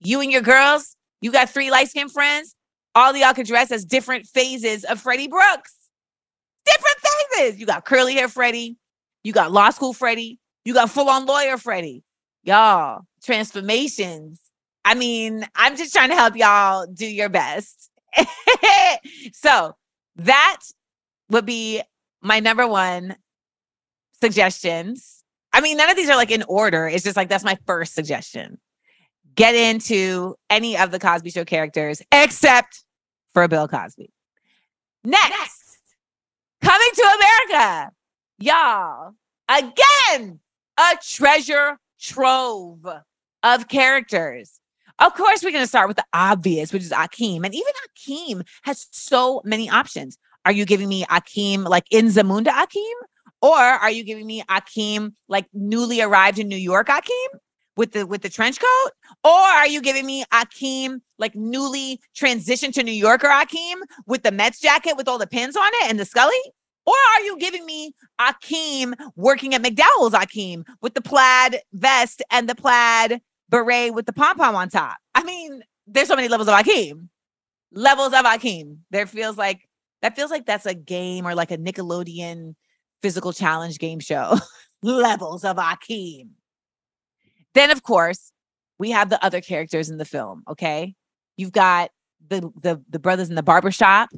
You 0.00 0.20
and 0.20 0.30
your 0.30 0.42
girls, 0.42 0.96
You 1.24 1.32
got 1.32 1.48
three 1.48 1.70
light 1.70 1.88
skinned 1.88 2.12
friends. 2.12 2.54
All 2.94 3.10
of 3.10 3.16
y'all 3.16 3.32
could 3.32 3.46
dress 3.46 3.72
as 3.72 3.86
different 3.86 4.26
phases 4.26 4.84
of 4.84 5.00
Freddie 5.00 5.26
Brooks. 5.26 5.74
Different 6.66 6.96
phases. 7.00 7.58
You 7.58 7.64
got 7.64 7.86
curly 7.86 8.12
hair 8.12 8.28
Freddie. 8.28 8.76
You 9.22 9.32
got 9.32 9.50
law 9.50 9.70
school 9.70 9.94
Freddie. 9.94 10.38
You 10.66 10.74
got 10.74 10.90
full 10.90 11.08
on 11.08 11.24
lawyer 11.24 11.56
Freddie. 11.56 12.04
Y'all, 12.42 13.00
transformations. 13.24 14.38
I 14.84 14.94
mean, 14.94 15.46
I'm 15.54 15.76
just 15.76 15.92
trying 15.92 16.10
to 16.10 16.14
help 16.14 16.36
y'all 16.36 16.86
do 16.86 17.06
your 17.06 17.28
best. 17.28 17.90
so 19.32 19.74
that 20.16 20.60
would 21.30 21.46
be 21.46 21.82
my 22.22 22.40
number 22.40 22.66
one 22.66 23.16
suggestions. 24.20 25.24
I 25.52 25.60
mean, 25.60 25.76
none 25.76 25.90
of 25.90 25.96
these 25.96 26.10
are 26.10 26.16
like 26.16 26.30
in 26.30 26.44
order. 26.48 26.88
It's 26.88 27.04
just 27.04 27.16
like 27.16 27.28
that's 27.28 27.44
my 27.44 27.56
first 27.66 27.94
suggestion. 27.94 28.58
Get 29.34 29.54
into 29.54 30.36
any 30.50 30.76
of 30.76 30.90
the 30.90 30.98
Cosby 30.98 31.30
Show 31.30 31.44
characters 31.44 32.02
except 32.12 32.84
for 33.32 33.46
Bill 33.48 33.68
Cosby. 33.68 34.10
Next, 35.04 35.30
Next. 35.30 35.78
coming 36.62 36.88
to 36.94 37.18
America, 37.52 37.90
y'all, 38.38 39.12
again, 39.48 40.40
a 40.78 40.96
treasure 41.02 41.78
trove 42.00 42.86
of 43.42 43.68
characters. 43.68 44.60
Of 45.00 45.14
course, 45.14 45.42
we're 45.42 45.50
going 45.50 45.64
to 45.64 45.68
start 45.68 45.88
with 45.88 45.96
the 45.96 46.04
obvious, 46.12 46.72
which 46.72 46.82
is 46.82 46.92
Akeem. 46.92 47.44
And 47.44 47.54
even 47.54 47.72
Akeem 47.98 48.46
has 48.62 48.86
so 48.90 49.42
many 49.44 49.68
options. 49.68 50.18
Are 50.44 50.52
you 50.52 50.64
giving 50.64 50.88
me 50.88 51.04
Akeem 51.06 51.68
like 51.68 51.84
in 51.90 52.06
Zamunda 52.06 52.48
Akeem? 52.48 52.94
Or 53.42 53.58
are 53.58 53.90
you 53.90 54.04
giving 54.04 54.26
me 54.26 54.42
Akeem 54.48 55.12
like 55.28 55.46
newly 55.52 56.00
arrived 56.00 56.38
in 56.38 56.48
New 56.48 56.56
York 56.56 56.88
Akeem 56.88 57.28
with 57.76 57.92
the 57.92 58.06
with 58.06 58.22
the 58.22 58.28
trench 58.28 58.58
coat? 58.60 58.90
Or 59.24 59.32
are 59.32 59.66
you 59.66 59.82
giving 59.82 60.06
me 60.06 60.24
Akeem 60.32 61.00
like 61.18 61.34
newly 61.34 62.00
transitioned 62.16 62.72
to 62.74 62.82
New 62.82 62.92
Yorker 62.92 63.28
Akeem 63.28 63.76
with 64.06 64.22
the 64.22 64.32
Mets 64.32 64.60
jacket 64.60 64.96
with 64.96 65.08
all 65.08 65.18
the 65.18 65.26
pins 65.26 65.56
on 65.56 65.70
it 65.82 65.90
and 65.90 65.98
the 65.98 66.04
Scully? 66.04 66.40
Or 66.86 66.94
are 66.94 67.20
you 67.22 67.38
giving 67.38 67.66
me 67.66 67.94
Akeem 68.20 68.94
working 69.16 69.54
at 69.54 69.62
McDowell's 69.62 70.14
Akeem 70.14 70.64
with 70.80 70.94
the 70.94 71.02
plaid 71.02 71.60
vest 71.72 72.22
and 72.30 72.48
the 72.48 72.54
plaid 72.54 73.20
beret 73.48 73.94
with 73.94 74.06
the 74.06 74.12
pom 74.12 74.36
pom 74.36 74.54
on 74.54 74.68
top? 74.68 74.96
I 75.14 75.22
mean, 75.24 75.62
there's 75.86 76.08
so 76.08 76.16
many 76.16 76.28
levels 76.28 76.48
of 76.48 76.54
Akeem. 76.54 77.08
Levels 77.72 78.12
of 78.12 78.24
Akeem. 78.24 78.78
There 78.90 79.06
feels 79.06 79.36
like 79.36 79.68
that 80.02 80.16
feels 80.16 80.30
like 80.30 80.46
that's 80.46 80.66
a 80.66 80.74
game 80.74 81.26
or 81.26 81.34
like 81.34 81.50
a 81.50 81.58
Nickelodeon 81.58 82.54
physical 83.02 83.32
challenge 83.32 83.78
game 83.78 84.00
show 84.00 84.38
levels 84.82 85.44
of 85.44 85.56
Akeem. 85.56 86.28
Then, 87.54 87.70
of 87.70 87.82
course, 87.82 88.32
we 88.78 88.90
have 88.90 89.10
the 89.10 89.24
other 89.24 89.40
characters 89.40 89.88
in 89.88 89.98
the 89.98 90.04
film. 90.04 90.42
Okay. 90.48 90.94
You've 91.36 91.52
got 91.52 91.90
the 92.28 92.50
the, 92.60 92.82
the 92.88 92.98
brothers 92.98 93.28
in 93.28 93.34
the 93.34 93.42
barbershop. 93.42 94.10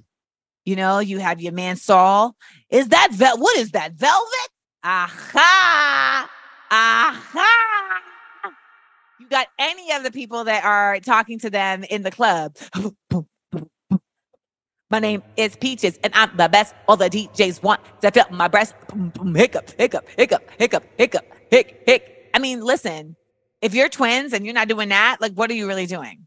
You 0.64 0.76
know, 0.76 0.98
you 0.98 1.18
have 1.18 1.40
your 1.40 1.52
man 1.52 1.76
Saul. 1.76 2.34
Is 2.70 2.88
that 2.88 3.10
vel- 3.12 3.38
what 3.38 3.56
is 3.56 3.70
that? 3.70 3.92
Velvet? 3.92 4.48
Aha! 4.82 6.28
Aha! 6.70 8.02
You 9.18 9.28
got 9.28 9.46
any 9.58 9.92
of 9.92 10.02
the 10.02 10.10
people 10.10 10.44
that 10.44 10.64
are 10.64 11.00
talking 11.00 11.38
to 11.40 11.50
them 11.50 11.84
in 11.84 12.02
the 12.02 12.10
club. 12.10 12.56
My 14.90 14.98
name 15.00 15.22
is 15.36 15.56
Peaches, 15.56 15.98
and 16.04 16.12
I'm 16.14 16.36
the 16.36 16.48
best. 16.48 16.74
All 16.86 16.96
the 16.96 17.08
DJs 17.08 17.62
want 17.62 17.80
to 18.02 18.10
feel 18.10 18.26
my 18.30 18.46
breast. 18.46 18.74
Hiccup, 19.34 19.70
hiccup, 19.78 20.08
hiccup, 20.16 20.48
hiccup, 20.58 20.84
hiccup, 20.96 21.24
hic, 21.50 21.82
hic. 21.86 22.30
I 22.34 22.38
mean, 22.38 22.60
listen, 22.60 23.16
if 23.62 23.74
you're 23.74 23.88
twins 23.88 24.32
and 24.32 24.44
you're 24.44 24.54
not 24.54 24.68
doing 24.68 24.90
that, 24.90 25.16
like, 25.20 25.32
what 25.32 25.50
are 25.50 25.54
you 25.54 25.66
really 25.66 25.86
doing? 25.86 26.26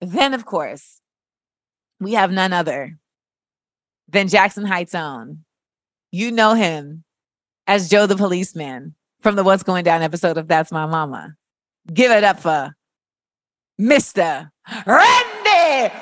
Then, 0.00 0.34
of 0.34 0.44
course, 0.44 1.00
we 2.00 2.14
have 2.14 2.30
none 2.32 2.52
other 2.52 2.98
than 4.08 4.28
Jackson 4.28 4.66
Heights' 4.66 4.94
own. 4.94 5.44
You 6.10 6.32
know 6.32 6.54
him 6.54 7.04
as 7.66 7.88
Joe 7.88 8.06
the 8.06 8.16
policeman 8.16 8.94
from 9.22 9.36
the 9.36 9.44
What's 9.44 9.62
Going 9.62 9.84
Down 9.84 10.02
episode 10.02 10.36
of 10.36 10.48
That's 10.48 10.70
My 10.72 10.86
Mama. 10.86 11.34
Give 11.92 12.10
it 12.10 12.24
up 12.24 12.40
for 12.40 12.74
Mr. 13.80 14.50
Randy 14.86 15.92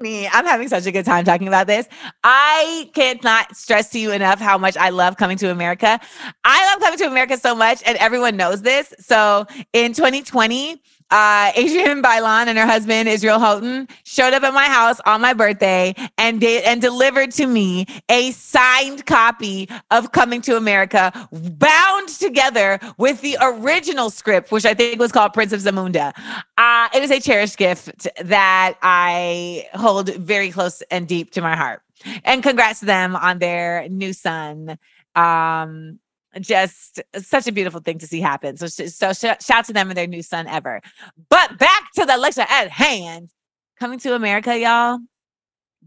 I'm 0.32 0.46
having 0.46 0.68
such 0.68 0.86
a 0.86 0.92
good 0.92 1.04
time 1.04 1.24
talking 1.24 1.48
about 1.48 1.66
this. 1.66 1.88
I 2.22 2.90
cannot 2.94 3.56
stress 3.56 3.90
to 3.90 3.98
you 3.98 4.12
enough 4.12 4.38
how 4.38 4.56
much 4.56 4.76
I 4.76 4.90
love 4.90 5.16
coming 5.16 5.36
to 5.38 5.50
America. 5.50 5.98
I 6.44 6.70
love 6.70 6.80
coming 6.80 6.98
to 6.98 7.06
America 7.06 7.36
so 7.36 7.54
much, 7.54 7.82
and 7.84 7.98
everyone 7.98 8.36
knows 8.36 8.62
this. 8.62 8.94
So 9.00 9.46
in 9.72 9.92
2020, 9.92 10.80
uh, 11.10 11.52
Adrienne 11.56 12.02
Bailon 12.02 12.46
and 12.46 12.58
her 12.58 12.66
husband 12.66 13.08
Israel 13.08 13.38
Houghton 13.38 13.88
showed 14.04 14.34
up 14.34 14.42
at 14.42 14.52
my 14.52 14.66
house 14.66 15.00
on 15.06 15.20
my 15.20 15.32
birthday 15.32 15.94
and 16.16 16.40
did 16.40 16.64
and 16.64 16.80
delivered 16.80 17.30
to 17.32 17.46
me 17.46 17.86
a 18.08 18.30
signed 18.32 19.06
copy 19.06 19.68
of 19.90 20.12
Coming 20.12 20.40
to 20.42 20.56
America, 20.56 21.12
bound 21.32 22.08
together 22.08 22.78
with 22.98 23.20
the 23.20 23.36
original 23.40 24.10
script, 24.10 24.50
which 24.50 24.64
I 24.64 24.74
think 24.74 24.98
was 24.98 25.12
called 25.12 25.32
Prince 25.32 25.52
of 25.52 25.60
Zamunda. 25.60 26.12
Uh, 26.56 26.88
it 26.94 27.02
is 27.02 27.10
a 27.10 27.20
cherished 27.20 27.56
gift 27.56 28.08
that 28.22 28.76
I 28.82 29.66
hold 29.74 30.14
very 30.14 30.50
close 30.50 30.82
and 30.90 31.06
deep 31.06 31.30
to 31.32 31.40
my 31.40 31.56
heart. 31.56 31.82
And 32.24 32.42
congrats 32.42 32.80
to 32.80 32.86
them 32.86 33.16
on 33.16 33.38
their 33.38 33.88
new 33.88 34.12
son. 34.12 34.78
Um, 35.14 35.98
just 36.40 37.00
such 37.16 37.46
a 37.46 37.52
beautiful 37.52 37.80
thing 37.80 37.98
to 37.98 38.06
see 38.06 38.20
happen. 38.20 38.56
So, 38.56 38.66
so 38.66 39.12
sh- 39.12 39.44
shout 39.44 39.64
to 39.66 39.72
them 39.72 39.88
and 39.88 39.96
their 39.96 40.06
new 40.06 40.22
son 40.22 40.46
ever. 40.46 40.80
But 41.28 41.58
back 41.58 41.92
to 41.96 42.04
the 42.04 42.16
lecture 42.16 42.46
at 42.48 42.70
hand. 42.70 43.30
Coming 43.78 43.98
to 44.00 44.14
America, 44.14 44.58
y'all, 44.58 44.98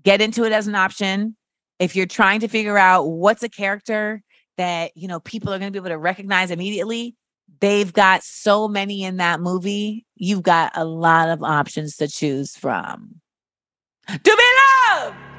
get 0.02 0.22
into 0.22 0.46
it 0.46 0.54
as 0.54 0.68
an 0.68 0.76
option. 0.76 1.36
If 1.80 1.96
you're 1.96 2.06
trying 2.06 2.40
to 2.42 2.48
figure 2.48 2.78
out 2.78 3.10
what's 3.10 3.44
a 3.44 3.50
character 3.50 4.24
that 4.58 4.92
you 4.96 5.08
know 5.08 5.20
people 5.20 5.54
are 5.54 5.60
going 5.60 5.72
to 5.72 5.78
be 5.78 5.84
able 5.84 5.90
to 5.90 5.98
recognize 5.98 6.52
immediately, 6.52 7.16
they've 7.60 7.92
got 7.92 8.24
so 8.24 8.68
many 8.68 9.04
in 9.04 9.18
that 9.18 9.42
movie. 9.42 10.06
You've 10.16 10.44
got 10.44 10.72
a 10.76 10.86
lot 10.86 11.30
of 11.30 11.44
options 11.44 11.98
to 11.98 12.08
choose 12.08 12.56
from. 12.56 13.22
To 14.08 14.20
be 14.24 15.02
loved. 15.02 15.31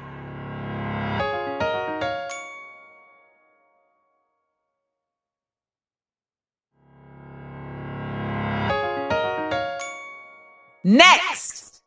Next. 10.83 11.81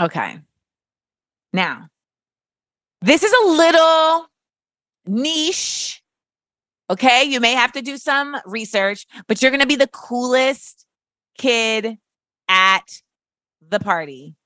Okay. 0.00 0.38
Now, 1.52 1.88
this 3.00 3.22
is 3.22 3.32
a 3.32 3.48
little 3.48 4.26
niche. 5.06 6.02
Okay. 6.90 7.24
You 7.24 7.40
may 7.40 7.52
have 7.52 7.72
to 7.72 7.82
do 7.82 7.96
some 7.96 8.36
research, 8.44 9.06
but 9.26 9.40
you're 9.40 9.50
going 9.50 9.60
to 9.60 9.66
be 9.66 9.76
the 9.76 9.88
coolest 9.88 10.86
kid 11.38 11.96
at 12.48 13.00
the 13.68 13.80
party 13.80 14.36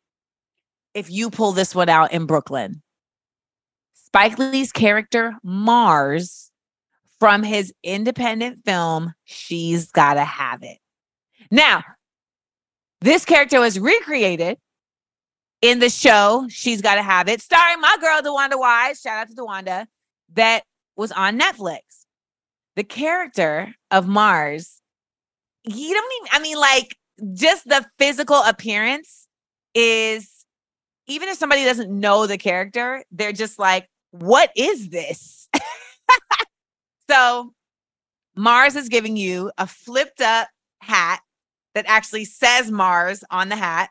if 0.94 1.10
you 1.10 1.30
pull 1.30 1.52
this 1.52 1.74
one 1.74 1.88
out 1.88 2.12
in 2.12 2.26
Brooklyn. 2.26 2.82
Spike 3.94 4.38
Lee's 4.38 4.72
character, 4.72 5.34
Mars, 5.44 6.50
from 7.20 7.42
his 7.42 7.72
independent 7.84 8.64
film, 8.64 9.12
She's 9.24 9.92
Gotta 9.92 10.24
Have 10.24 10.62
It. 10.62 10.78
Now, 11.50 11.84
this 13.00 13.24
character 13.24 13.60
was 13.60 13.78
recreated 13.78 14.58
in 15.62 15.78
the 15.78 15.90
show 15.90 16.46
She's 16.48 16.82
Gotta 16.82 17.02
Have 17.02 17.28
It, 17.28 17.40
starring 17.40 17.80
my 17.80 17.96
girl, 18.00 18.20
DeWanda 18.20 18.58
Wise. 18.58 19.00
Shout 19.00 19.18
out 19.18 19.28
to 19.28 19.34
DeWanda, 19.34 19.86
that 20.34 20.64
was 20.96 21.12
on 21.12 21.38
Netflix. 21.38 21.80
The 22.76 22.84
character 22.84 23.74
of 23.90 24.06
Mars, 24.06 24.80
you 25.64 25.94
don't 25.94 26.12
even, 26.20 26.28
I 26.32 26.38
mean, 26.40 26.58
like, 26.58 26.96
just 27.34 27.68
the 27.68 27.84
physical 27.98 28.42
appearance 28.42 29.26
is, 29.74 30.44
even 31.06 31.28
if 31.28 31.36
somebody 31.36 31.64
doesn't 31.64 31.90
know 31.90 32.26
the 32.26 32.38
character, 32.38 33.04
they're 33.10 33.32
just 33.32 33.58
like, 33.58 33.88
what 34.12 34.50
is 34.56 34.88
this? 34.88 35.48
so, 37.10 37.52
Mars 38.36 38.76
is 38.76 38.88
giving 38.88 39.16
you 39.16 39.50
a 39.58 39.66
flipped 39.66 40.20
up 40.20 40.48
hat 40.80 41.20
that 41.74 41.84
actually 41.88 42.24
says 42.24 42.70
Mars 42.70 43.24
on 43.30 43.48
the 43.48 43.56
hat. 43.56 43.90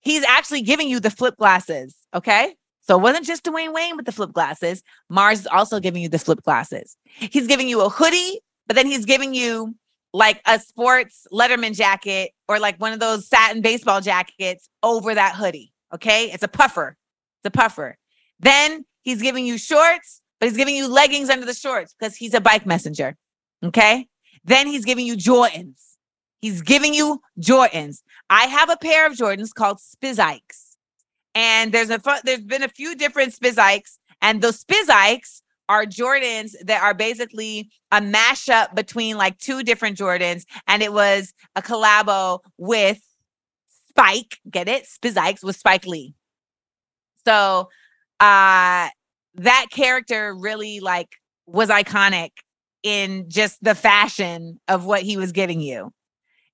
He's 0.00 0.24
actually 0.24 0.62
giving 0.62 0.88
you 0.88 1.00
the 1.00 1.10
flip 1.10 1.36
glasses. 1.36 1.96
Okay. 2.14 2.54
So 2.82 2.96
it 2.96 3.02
wasn't 3.02 3.26
just 3.26 3.44
Dwayne 3.44 3.74
Wayne 3.74 3.96
with 3.96 4.06
the 4.06 4.12
flip 4.12 4.32
glasses. 4.32 4.82
Mars 5.08 5.40
is 5.40 5.46
also 5.48 5.80
giving 5.80 6.02
you 6.02 6.08
the 6.08 6.18
flip 6.18 6.42
glasses. 6.42 6.96
He's 7.04 7.48
giving 7.48 7.68
you 7.68 7.80
a 7.80 7.88
hoodie, 7.88 8.40
but 8.66 8.76
then 8.76 8.86
he's 8.86 9.04
giving 9.04 9.34
you 9.34 9.74
like 10.12 10.40
a 10.46 10.60
sports 10.60 11.26
Letterman 11.32 11.74
jacket 11.74 12.30
or 12.48 12.60
like 12.60 12.80
one 12.80 12.92
of 12.92 13.00
those 13.00 13.26
satin 13.26 13.60
baseball 13.60 14.00
jackets 14.00 14.68
over 14.82 15.14
that 15.14 15.34
hoodie. 15.34 15.72
Okay. 15.92 16.30
It's 16.30 16.44
a 16.44 16.48
puffer. 16.48 16.96
It's 17.42 17.54
a 17.54 17.58
puffer. 17.58 17.96
Then 18.38 18.84
he's 19.02 19.20
giving 19.20 19.46
you 19.46 19.58
shorts 19.58 20.20
but 20.38 20.48
he's 20.48 20.56
giving 20.56 20.76
you 20.76 20.88
leggings 20.88 21.30
under 21.30 21.46
the 21.46 21.54
shorts 21.54 21.94
because 21.98 22.16
he's 22.16 22.34
a 22.34 22.40
bike 22.40 22.66
messenger. 22.66 23.16
Okay. 23.64 24.06
Then 24.44 24.66
he's 24.66 24.84
giving 24.84 25.06
you 25.06 25.16
Jordans. 25.16 25.95
He's 26.40 26.62
giving 26.62 26.94
you 26.94 27.20
Jordans. 27.40 28.02
I 28.30 28.44
have 28.44 28.70
a 28.70 28.76
pair 28.76 29.06
of 29.06 29.14
Jordans 29.14 29.54
called 29.54 29.78
Spizikes. 29.78 30.76
And 31.34 31.72
there's 31.72 31.90
a 31.90 32.00
there's 32.24 32.40
been 32.44 32.62
a 32.62 32.68
few 32.68 32.94
different 32.94 33.34
Spizikes, 33.34 33.98
and 34.22 34.40
those 34.40 34.64
Spizikes 34.64 35.42
are 35.68 35.84
Jordans 35.84 36.52
that 36.64 36.82
are 36.82 36.94
basically 36.94 37.68
a 37.92 38.00
mashup 38.00 38.74
between 38.74 39.16
like 39.18 39.36
two 39.38 39.62
different 39.62 39.98
Jordans, 39.98 40.44
and 40.66 40.82
it 40.82 40.92
was 40.92 41.34
a 41.54 41.62
collabo 41.62 42.40
with 42.56 43.00
Spike. 43.90 44.38
Get 44.50 44.68
it? 44.68 44.86
Spizikes 44.86 45.44
with 45.44 45.56
Spike 45.56 45.86
Lee. 45.86 46.14
So 47.26 47.68
uh 48.20 48.88
that 49.34 49.66
character 49.70 50.34
really 50.34 50.80
like 50.80 51.08
was 51.46 51.68
iconic 51.68 52.30
in 52.82 53.26
just 53.28 53.62
the 53.62 53.74
fashion 53.74 54.58
of 54.68 54.86
what 54.86 55.02
he 55.02 55.16
was 55.16 55.32
giving 55.32 55.60
you. 55.60 55.92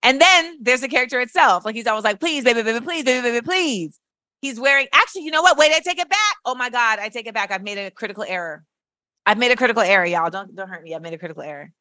And 0.02 0.20
then 0.20 0.58
there's 0.60 0.80
the 0.80 0.88
character 0.88 1.20
itself. 1.20 1.64
Like 1.64 1.74
he's 1.74 1.86
always 1.86 2.04
like, 2.04 2.20
please, 2.20 2.44
baby, 2.44 2.62
baby, 2.62 2.84
please, 2.84 3.04
baby, 3.04 3.22
baby, 3.22 3.44
please. 3.44 3.98
He's 4.40 4.58
wearing, 4.58 4.88
actually, 4.92 5.22
you 5.22 5.30
know 5.30 5.42
what? 5.42 5.56
Wait, 5.56 5.72
I 5.72 5.78
take 5.78 6.00
it 6.00 6.08
back. 6.08 6.36
Oh 6.44 6.54
my 6.54 6.68
God, 6.68 6.98
I 6.98 7.08
take 7.08 7.26
it 7.26 7.34
back. 7.34 7.52
I've 7.52 7.62
made 7.62 7.78
a 7.78 7.90
critical 7.90 8.24
error. 8.26 8.64
I've 9.24 9.38
made 9.38 9.52
a 9.52 9.56
critical 9.56 9.82
error, 9.82 10.04
y'all. 10.04 10.30
Don't 10.30 10.54
don't 10.54 10.68
hurt 10.68 10.82
me. 10.82 10.94
I've 10.94 11.02
made 11.02 11.14
a 11.14 11.18
critical 11.18 11.42
error. 11.42 11.72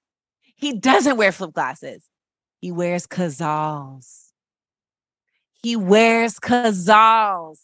He 0.56 0.74
doesn't 0.74 1.18
wear 1.18 1.32
flip 1.32 1.54
glasses. 1.54 2.04
He 2.60 2.72
wears 2.72 3.08
Cazals. 3.08 4.28
He 5.64 5.76
wears 5.76 6.40
Cazals. 6.40 7.60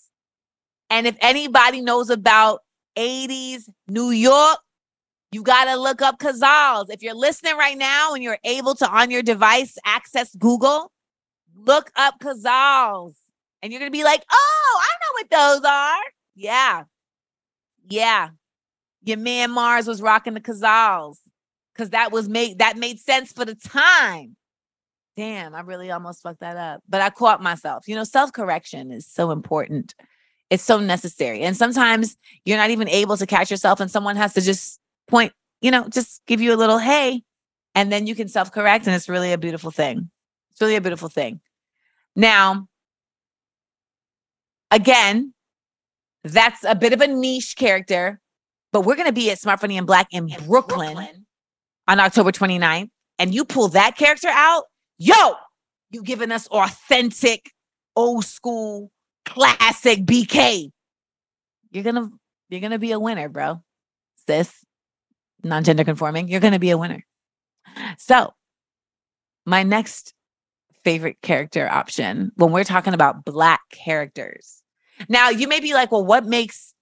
And 0.90 1.06
if 1.06 1.16
anybody 1.22 1.82
knows 1.82 2.10
about 2.10 2.62
80s 2.98 3.70
New 3.88 4.10
York, 4.10 4.58
you 5.32 5.44
got 5.44 5.66
to 5.66 5.76
look 5.76 6.02
up 6.02 6.20
Cazals. 6.20 6.90
If 6.90 7.02
you're 7.02 7.14
listening 7.14 7.58
right 7.58 7.78
now 7.78 8.14
and 8.14 8.24
you're 8.24 8.40
able 8.44 8.76
to 8.76 8.90
on 8.90 9.12
your 9.12 9.22
device 9.22 9.78
access 9.86 10.34
Google, 10.36 10.92
look 11.56 11.92
up 11.96 12.20
Cazals. 12.20 13.16
And 13.62 13.74
you're 13.74 13.80
going 13.80 13.92
to 13.92 13.98
be 13.98 14.04
like, 14.04 14.24
oh, 14.32 14.82
I 14.82 14.90
know 15.02 15.14
what 15.14 15.62
those 15.62 15.70
are. 15.70 16.04
Yeah. 16.36 16.84
Yeah. 17.90 18.30
Your 19.04 19.18
man 19.18 19.52
Mars 19.52 19.88
was 19.88 20.02
rocking 20.02 20.34
the 20.34 20.42
Cazals 20.42 21.18
because 21.74 21.90
that 21.92 22.12
was 22.12 22.30
made 22.30 22.60
that 22.60 22.78
made 22.78 23.00
sense 23.00 23.32
for 23.32 23.46
the 23.46 23.56
time. 23.56 24.36
Damn, 25.16 25.56
I 25.56 25.62
really 25.62 25.90
almost 25.90 26.22
fucked 26.22 26.42
that 26.42 26.58
up. 26.58 26.84
But 26.88 27.02
I 27.02 27.10
caught 27.10 27.42
myself. 27.42 27.88
You 27.88 27.96
know, 27.96 28.04
self-correction 28.04 28.92
is 28.92 29.08
so 29.08 29.32
important. 29.32 29.96
It's 30.50 30.64
so 30.64 30.80
necessary. 30.80 31.42
And 31.42 31.58
sometimes 31.58 32.16
you're 32.46 32.58
not 32.58 32.70
even 32.70 32.88
able 32.88 33.18
to 33.18 33.26
catch 33.26 33.50
yourself 33.50 33.80
and 33.80 33.90
someone 33.90 34.16
has 34.16 34.34
to 34.36 34.42
just 34.42 34.80
point, 35.08 35.34
you 35.62 35.72
know, 35.72 35.88
just 35.90 36.22
give 36.28 36.42
you 36.42 36.54
a 36.54 36.58
little 36.58 36.78
hey, 36.78 37.24
and 37.76 37.92
then 37.92 38.08
you 38.08 38.16
can 38.16 38.28
self 38.28 38.52
correct. 38.52 38.88
And 38.88 38.96
it's 38.96 39.10
really 39.10 39.34
a 39.34 39.38
beautiful 39.38 39.72
thing. 39.72 40.10
It's 40.52 40.62
really 40.62 40.76
a 40.76 40.82
beautiful 40.82 41.10
thing. 41.10 41.40
Now, 42.16 42.68
again, 44.72 45.34
that's 46.24 46.64
a 46.64 46.76
bit 46.76 46.94
of 46.94 47.02
a 47.02 47.08
niche 47.08 47.56
character, 47.56 48.20
but 48.74 48.82
we're 48.82 48.96
going 48.96 49.08
to 49.08 49.14
be 49.14 49.32
at 49.32 49.40
Smart 49.40 49.60
Funny 49.60 49.78
and 49.78 49.88
Black 49.88 50.08
in, 50.12 50.30
in 50.30 50.46
Brooklyn, 50.46 50.96
Brooklyn 50.96 51.26
on 51.88 52.00
October 52.00 52.32
29th. 52.32 52.90
And 53.20 53.34
you 53.34 53.46
pull 53.46 53.70
that 53.70 53.98
character 53.98 54.30
out, 54.30 54.66
yo, 54.98 55.34
you 55.90 56.04
giving 56.04 56.32
us 56.32 56.48
authentic, 56.48 57.52
old 57.96 58.26
school, 58.26 58.92
classic 59.26 60.00
BK. 60.00 60.72
You're 61.72 61.84
gonna 61.84 62.10
you're 62.50 62.62
gonna 62.62 62.80
be 62.80 62.92
a 62.92 63.00
winner, 63.00 63.30
bro. 63.30 63.62
Sis 64.28 64.54
non 65.48 65.64
gender 65.64 65.84
conforming, 65.84 66.28
you're 66.28 66.40
going 66.40 66.54
to 66.54 66.60
be 66.60 66.70
a 66.70 66.78
winner. 66.78 67.06
So, 67.98 68.34
my 69.46 69.64
next 69.64 70.14
favorite 70.84 71.22
character 71.22 71.68
option 71.68 72.32
when 72.36 72.52
we're 72.52 72.64
talking 72.64 72.94
about 72.94 73.26
Black 73.26 73.62
characters. 73.72 74.62
Now, 75.10 75.30
you 75.30 75.48
may 75.48 75.60
be 75.60 75.74
like, 75.74 75.92
well, 75.92 76.06
what 76.06 76.26
makes, 76.26 76.74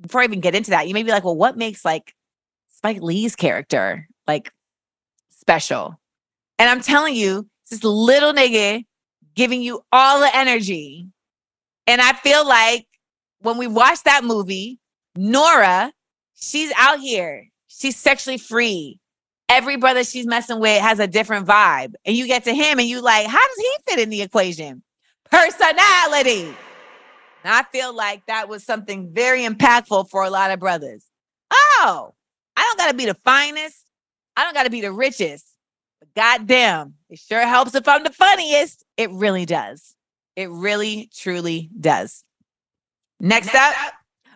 before 0.00 0.20
I 0.20 0.24
even 0.24 0.40
get 0.40 0.54
into 0.54 0.70
that, 0.70 0.88
you 0.88 0.94
may 0.94 1.02
be 1.02 1.10
like, 1.10 1.24
well, 1.24 1.36
what 1.36 1.56
makes 1.56 1.84
like 1.84 2.14
Spike 2.68 3.00
Lee's 3.00 3.34
character 3.34 4.08
like 4.26 4.52
special? 5.30 5.98
And 6.58 6.68
I'm 6.68 6.80
telling 6.80 7.14
you, 7.14 7.48
this 7.70 7.82
little 7.82 8.32
nigga 8.32 8.84
giving 9.34 9.62
you 9.62 9.82
all 9.92 10.20
the 10.20 10.36
energy. 10.36 11.08
And 11.86 12.00
I 12.00 12.12
feel 12.12 12.46
like 12.46 12.86
when 13.40 13.58
we 13.58 13.66
watch 13.66 14.02
that 14.04 14.24
movie, 14.24 14.78
Nola, 15.16 15.92
she's 16.34 16.72
out 16.76 17.00
here 17.00 17.48
she's 17.76 17.96
sexually 17.96 18.38
free. 18.38 18.98
Every 19.48 19.76
brother 19.76 20.02
she's 20.02 20.26
messing 20.26 20.58
with 20.58 20.80
has 20.80 20.98
a 20.98 21.06
different 21.06 21.46
vibe. 21.46 21.94
And 22.04 22.16
you 22.16 22.26
get 22.26 22.44
to 22.44 22.54
him 22.54 22.78
and 22.78 22.88
you 22.88 23.00
like, 23.00 23.26
how 23.26 23.38
does 23.38 23.56
he 23.56 23.76
fit 23.86 24.00
in 24.00 24.10
the 24.10 24.22
equation? 24.22 24.82
Personality. 25.30 26.54
And 27.44 27.54
I 27.54 27.62
feel 27.70 27.94
like 27.94 28.26
that 28.26 28.48
was 28.48 28.64
something 28.64 29.12
very 29.12 29.42
impactful 29.42 30.10
for 30.10 30.24
a 30.24 30.30
lot 30.30 30.50
of 30.50 30.58
brothers. 30.58 31.04
Oh, 31.52 32.14
I 32.56 32.62
don't 32.62 32.78
got 32.78 32.90
to 32.90 32.96
be 32.96 33.06
the 33.06 33.14
finest. 33.14 33.84
I 34.36 34.42
don't 34.42 34.54
got 34.54 34.64
to 34.64 34.70
be 34.70 34.80
the 34.80 34.92
richest. 34.92 35.46
But 36.00 36.12
goddamn, 36.14 36.94
it 37.08 37.20
sure 37.20 37.46
helps 37.46 37.74
if 37.74 37.86
I'm 37.86 38.02
the 38.02 38.10
funniest. 38.12 38.84
It 38.96 39.10
really 39.12 39.46
does. 39.46 39.94
It 40.34 40.50
really, 40.50 41.08
truly 41.14 41.70
does. 41.78 42.24
Next, 43.20 43.46
Next 43.46 43.56
up, 43.56 43.86
up, 43.86 43.94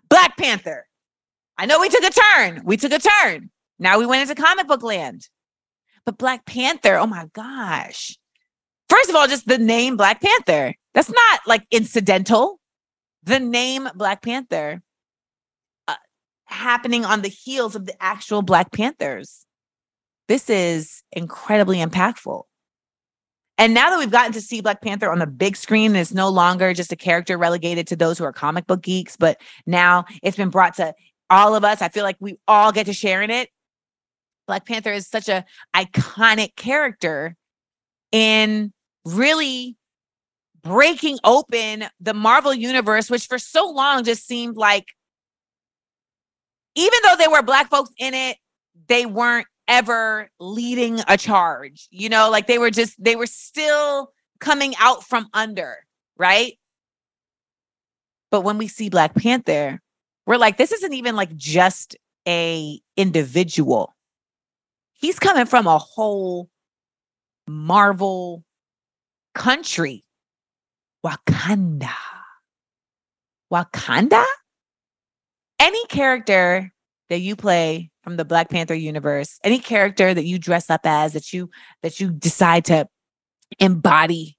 Black 0.09 0.37
Panther. 0.37 0.87
I 1.61 1.66
know 1.66 1.79
we 1.79 1.90
took 1.90 2.03
a 2.03 2.11
turn. 2.11 2.62
We 2.64 2.79
took 2.79 2.90
a 2.90 2.99
turn. 2.99 3.51
Now 3.79 3.99
we 3.99 4.07
went 4.07 4.23
into 4.23 4.42
comic 4.42 4.66
book 4.66 4.83
land. 4.83 5.29
But 6.07 6.16
Black 6.16 6.46
Panther, 6.46 6.96
oh 6.96 7.07
my 7.07 7.27
gosh. 7.35 8.16
First 8.88 9.11
of 9.11 9.14
all, 9.14 9.29
just 9.29 9.46
the 9.46 9.59
name 9.59 9.99
Black 9.99 10.23
Panther. 10.23 10.75
That's 10.94 11.11
not 11.11 11.40
like 11.46 11.66
incidental. 11.70 12.59
The 13.25 13.40
name 13.40 13.90
Black 13.94 14.23
Panther 14.23 14.81
uh, 15.87 15.96
happening 16.46 17.05
on 17.05 17.20
the 17.20 17.29
heels 17.29 17.77
of 17.77 17.85
the 17.85 18.03
actual 18.03 18.40
Black 18.40 18.73
Panthers. 18.73 19.44
This 20.29 20.49
is 20.49 21.03
incredibly 21.12 21.77
impactful. 21.77 22.44
And 23.59 23.75
now 23.75 23.90
that 23.90 23.99
we've 23.99 24.11
gotten 24.11 24.33
to 24.33 24.40
see 24.40 24.62
Black 24.62 24.81
Panther 24.81 25.12
on 25.12 25.18
the 25.18 25.27
big 25.27 25.55
screen, 25.55 25.94
it's 25.94 26.14
no 26.14 26.31
longer 26.31 26.73
just 26.73 26.92
a 26.92 26.96
character 26.96 27.37
relegated 27.37 27.87
to 27.88 27.96
those 27.96 28.16
who 28.16 28.25
are 28.25 28.33
comic 28.33 28.66
book 28.66 28.81
geeks, 28.81 29.18
but 29.18 29.38
now 29.66 30.07
it's 30.23 30.38
been 30.38 30.49
brought 30.49 30.77
to 30.77 30.94
all 31.31 31.55
of 31.55 31.64
us. 31.64 31.81
I 31.81 31.88
feel 31.88 32.05
like 32.05 32.16
we 32.21 32.38
all 32.47 32.73
get 32.73 32.87
to 32.87 32.93
share 32.93 33.23
in 33.23 33.31
it. 33.31 33.49
Black 34.47 34.66
Panther 34.66 34.93
is 34.93 35.07
such 35.07 35.29
a 35.29 35.45
iconic 35.75 36.57
character 36.57 37.37
in 38.11 38.73
really 39.05 39.77
breaking 40.62 41.19
open 41.25 41.85
the 42.01 42.12
Marvel 42.14 42.53
universe, 42.53 43.09
which 43.09 43.27
for 43.27 43.38
so 43.38 43.71
long 43.71 44.05
just 44.05 44.27
seemed 44.27 44.57
like 44.57 44.87
even 46.75 46.99
though 47.05 47.16
there 47.16 47.31
were 47.31 47.43
black 47.43 47.71
folks 47.71 47.90
in 47.99 48.14
it, 48.14 48.37
they 48.88 49.07
weren't 49.07 49.47
ever 49.69 50.29
leading 50.38 51.01
a 51.09 51.16
charge. 51.16 51.88
You 51.90 52.09
know, 52.09 52.31
like 52.31 52.47
they 52.47 52.59
were 52.59 52.71
just 52.71 53.03
they 53.03 53.16
were 53.16 53.27
still 53.27 54.12
coming 54.40 54.75
out 54.81 55.05
from 55.05 55.29
under, 55.33 55.77
right? 56.16 56.59
But 58.31 58.43
when 58.43 58.59
we 58.59 58.69
see 58.69 58.88
Black 58.88 59.14
Panther, 59.14 59.81
we're 60.31 60.37
like, 60.37 60.59
this 60.59 60.71
isn't 60.71 60.93
even 60.93 61.16
like 61.16 61.35
just 61.35 61.97
a 62.29 62.81
individual. 62.97 63.97
He's 64.93 65.19
coming 65.19 65.45
from 65.45 65.66
a 65.66 65.77
whole 65.77 66.49
Marvel 67.49 68.45
country. 69.35 70.05
Wakanda. 71.05 71.90
Wakanda? 73.53 74.25
Any 75.59 75.85
character 75.87 76.73
that 77.09 77.19
you 77.19 77.35
play 77.35 77.90
from 78.05 78.16
the 78.16 78.25
Black 78.25 78.51
Panther 78.51 78.75
universe, 78.75 79.40
any 79.43 79.59
character 79.59 80.14
that 80.14 80.27
you 80.27 80.38
dress 80.38 80.71
up 80.71 80.83
as 80.85 81.12
that 81.14 81.33
you 81.33 81.51
that 81.83 81.99
you 81.99 82.12
decide 82.12 82.66
to 82.66 82.87
embody 83.59 84.38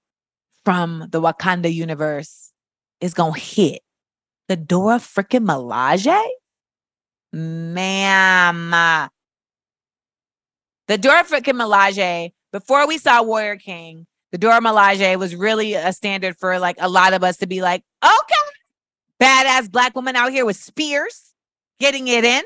from 0.63 1.10
the 1.12 1.21
Wakanda 1.21 1.73
universe 1.73 2.54
is 3.01 3.13
going 3.13 3.34
to 3.34 3.39
hit 3.41 3.82
the 4.51 4.57
Dora 4.57 4.97
freaking 4.97 5.45
Milaje? 5.45 6.27
Ma'am. 7.31 9.09
The 10.89 10.97
Dora 10.97 11.23
freaking 11.23 11.55
Milaje, 11.55 12.33
before 12.51 12.85
we 12.85 12.97
saw 12.97 13.23
Warrior 13.23 13.55
King, 13.55 14.07
the 14.33 14.37
Dora 14.37 14.59
Milaje 14.59 15.17
was 15.17 15.37
really 15.37 15.73
a 15.73 15.93
standard 15.93 16.35
for 16.35 16.59
like 16.59 16.75
a 16.79 16.89
lot 16.89 17.13
of 17.13 17.23
us 17.23 17.37
to 17.37 17.47
be 17.47 17.61
like, 17.61 17.81
okay, 18.03 18.49
badass 19.21 19.71
black 19.71 19.95
woman 19.95 20.17
out 20.17 20.33
here 20.33 20.45
with 20.45 20.57
spears, 20.57 21.33
getting 21.79 22.09
it 22.09 22.25
in, 22.25 22.43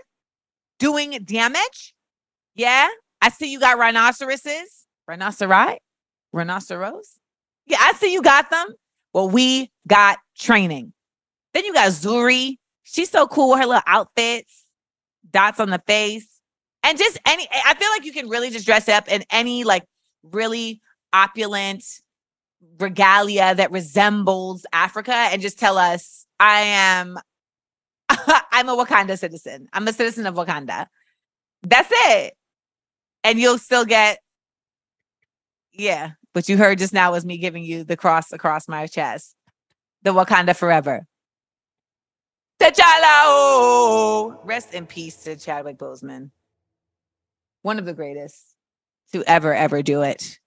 doing 0.78 1.18
damage. 1.26 1.96
Yeah. 2.54 2.88
I 3.20 3.30
see 3.30 3.52
you 3.52 3.60
got 3.60 3.80
rhinoceroses, 3.80 4.86
rhinoceri, 5.10 5.78
rhinoceros. 6.32 7.18
Yeah, 7.66 7.80
I 7.82 7.94
see 7.94 8.14
you 8.14 8.22
got 8.22 8.52
them. 8.52 8.68
Well, 9.12 9.28
we 9.28 9.72
got 9.88 10.20
training. 10.38 10.94
Then 11.56 11.64
you 11.64 11.74
got 11.74 11.94
Shuri. 11.94 12.60
She's 12.84 13.10
so 13.10 13.28
cool 13.28 13.52
with 13.52 13.60
her 13.62 13.66
little 13.66 13.82
outfits. 13.88 14.66
dots 15.32 15.60
on 15.60 15.70
the 15.70 15.82
face, 15.88 16.28
and 16.84 16.98
just 16.98 17.18
any. 17.26 17.48
I 17.66 17.74
feel 17.76 17.90
like 17.90 18.04
you 18.04 18.12
can 18.12 18.28
really 18.28 18.50
just 18.50 18.66
dress 18.66 18.90
up 18.90 19.08
in 19.08 19.24
any 19.32 19.64
like 19.64 19.86
really 20.22 20.82
opulent 21.14 21.86
regalia 22.78 23.56
that 23.56 23.72
resembles 23.72 24.66
Africa 24.74 25.14
and 25.14 25.42
just 25.42 25.58
tell 25.58 25.78
us, 25.78 26.26
I 26.42 26.60
am 26.62 27.18
I'm 28.10 28.68
a 28.68 28.76
Wakanda 28.76 29.18
citizen. 29.18 29.70
I'm 29.72 29.88
a 29.88 29.94
citizen 29.94 30.26
of 30.26 30.36
Wakanda. 30.36 30.88
That's 31.64 31.90
it. 31.90 32.34
And 33.24 33.40
you'll 33.40 33.60
still 33.60 33.86
get, 33.86 34.20
yeah. 35.72 36.12
What 36.34 36.50
you 36.50 36.58
heard 36.58 36.80
just 36.80 36.94
now 36.94 37.14
was 37.14 37.26
me 37.26 37.38
giving 37.38 37.64
you 37.64 37.86
the 37.86 37.96
cross 37.96 38.34
across 38.34 38.68
my 38.68 38.88
chest. 38.88 39.36
The 40.04 40.14
Wakanda 40.14 40.54
forever. 40.54 41.08
T'Challa. 42.66 43.24
Oh. 43.26 44.42
Rest 44.44 44.74
in 44.74 44.88
peace 44.88 45.18
to 45.24 45.36
Chadwick 45.36 45.78
Boseman. 45.78 46.32
One 47.62 47.78
of 47.78 47.86
the 47.86 47.94
greatest 47.94 48.44
to 49.12 49.24
ever, 49.28 49.54
ever 49.54 49.84
do 49.84 50.02
it. 50.02 50.40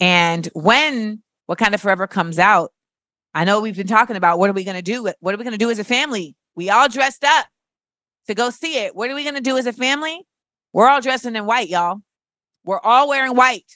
And 0.00 0.48
when 0.54 1.22
Wakanda 1.50 1.78
Forever 1.78 2.06
comes 2.06 2.38
out, 2.38 2.72
I 3.34 3.44
know 3.44 3.60
we've 3.60 3.76
been 3.76 3.86
talking 3.86 4.16
about 4.16 4.38
what 4.38 4.48
are 4.48 4.54
we 4.54 4.64
going 4.64 4.76
to 4.76 4.82
do? 4.82 5.02
What 5.20 5.34
are 5.34 5.38
we 5.38 5.44
going 5.44 5.52
to 5.52 5.58
do 5.58 5.70
as 5.70 5.78
a 5.78 5.84
family? 5.84 6.34
We 6.54 6.70
all 6.70 6.88
dressed 6.88 7.22
up 7.22 7.46
to 8.28 8.34
go 8.34 8.48
see 8.48 8.78
it. 8.78 8.96
What 8.96 9.10
are 9.10 9.14
we 9.14 9.22
going 9.22 9.34
to 9.34 9.42
do 9.42 9.58
as 9.58 9.66
a 9.66 9.72
family? 9.74 10.22
We're 10.72 10.88
all 10.88 11.02
dressing 11.02 11.36
in 11.36 11.44
white, 11.44 11.68
y'all. 11.68 12.00
We're 12.64 12.80
all 12.80 13.08
wearing 13.08 13.36
white. 13.36 13.70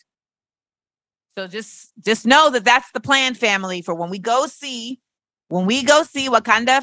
So 1.36 1.46
just 1.46 1.92
just 2.02 2.24
know 2.24 2.48
that 2.50 2.64
that's 2.64 2.90
the 2.92 3.00
plan, 3.00 3.34
family, 3.34 3.82
for 3.82 3.94
when 3.94 4.08
we 4.08 4.18
go 4.18 4.46
see 4.46 4.98
when 5.48 5.66
we 5.66 5.82
go 5.82 6.02
see 6.02 6.28
Wakanda 6.30 6.82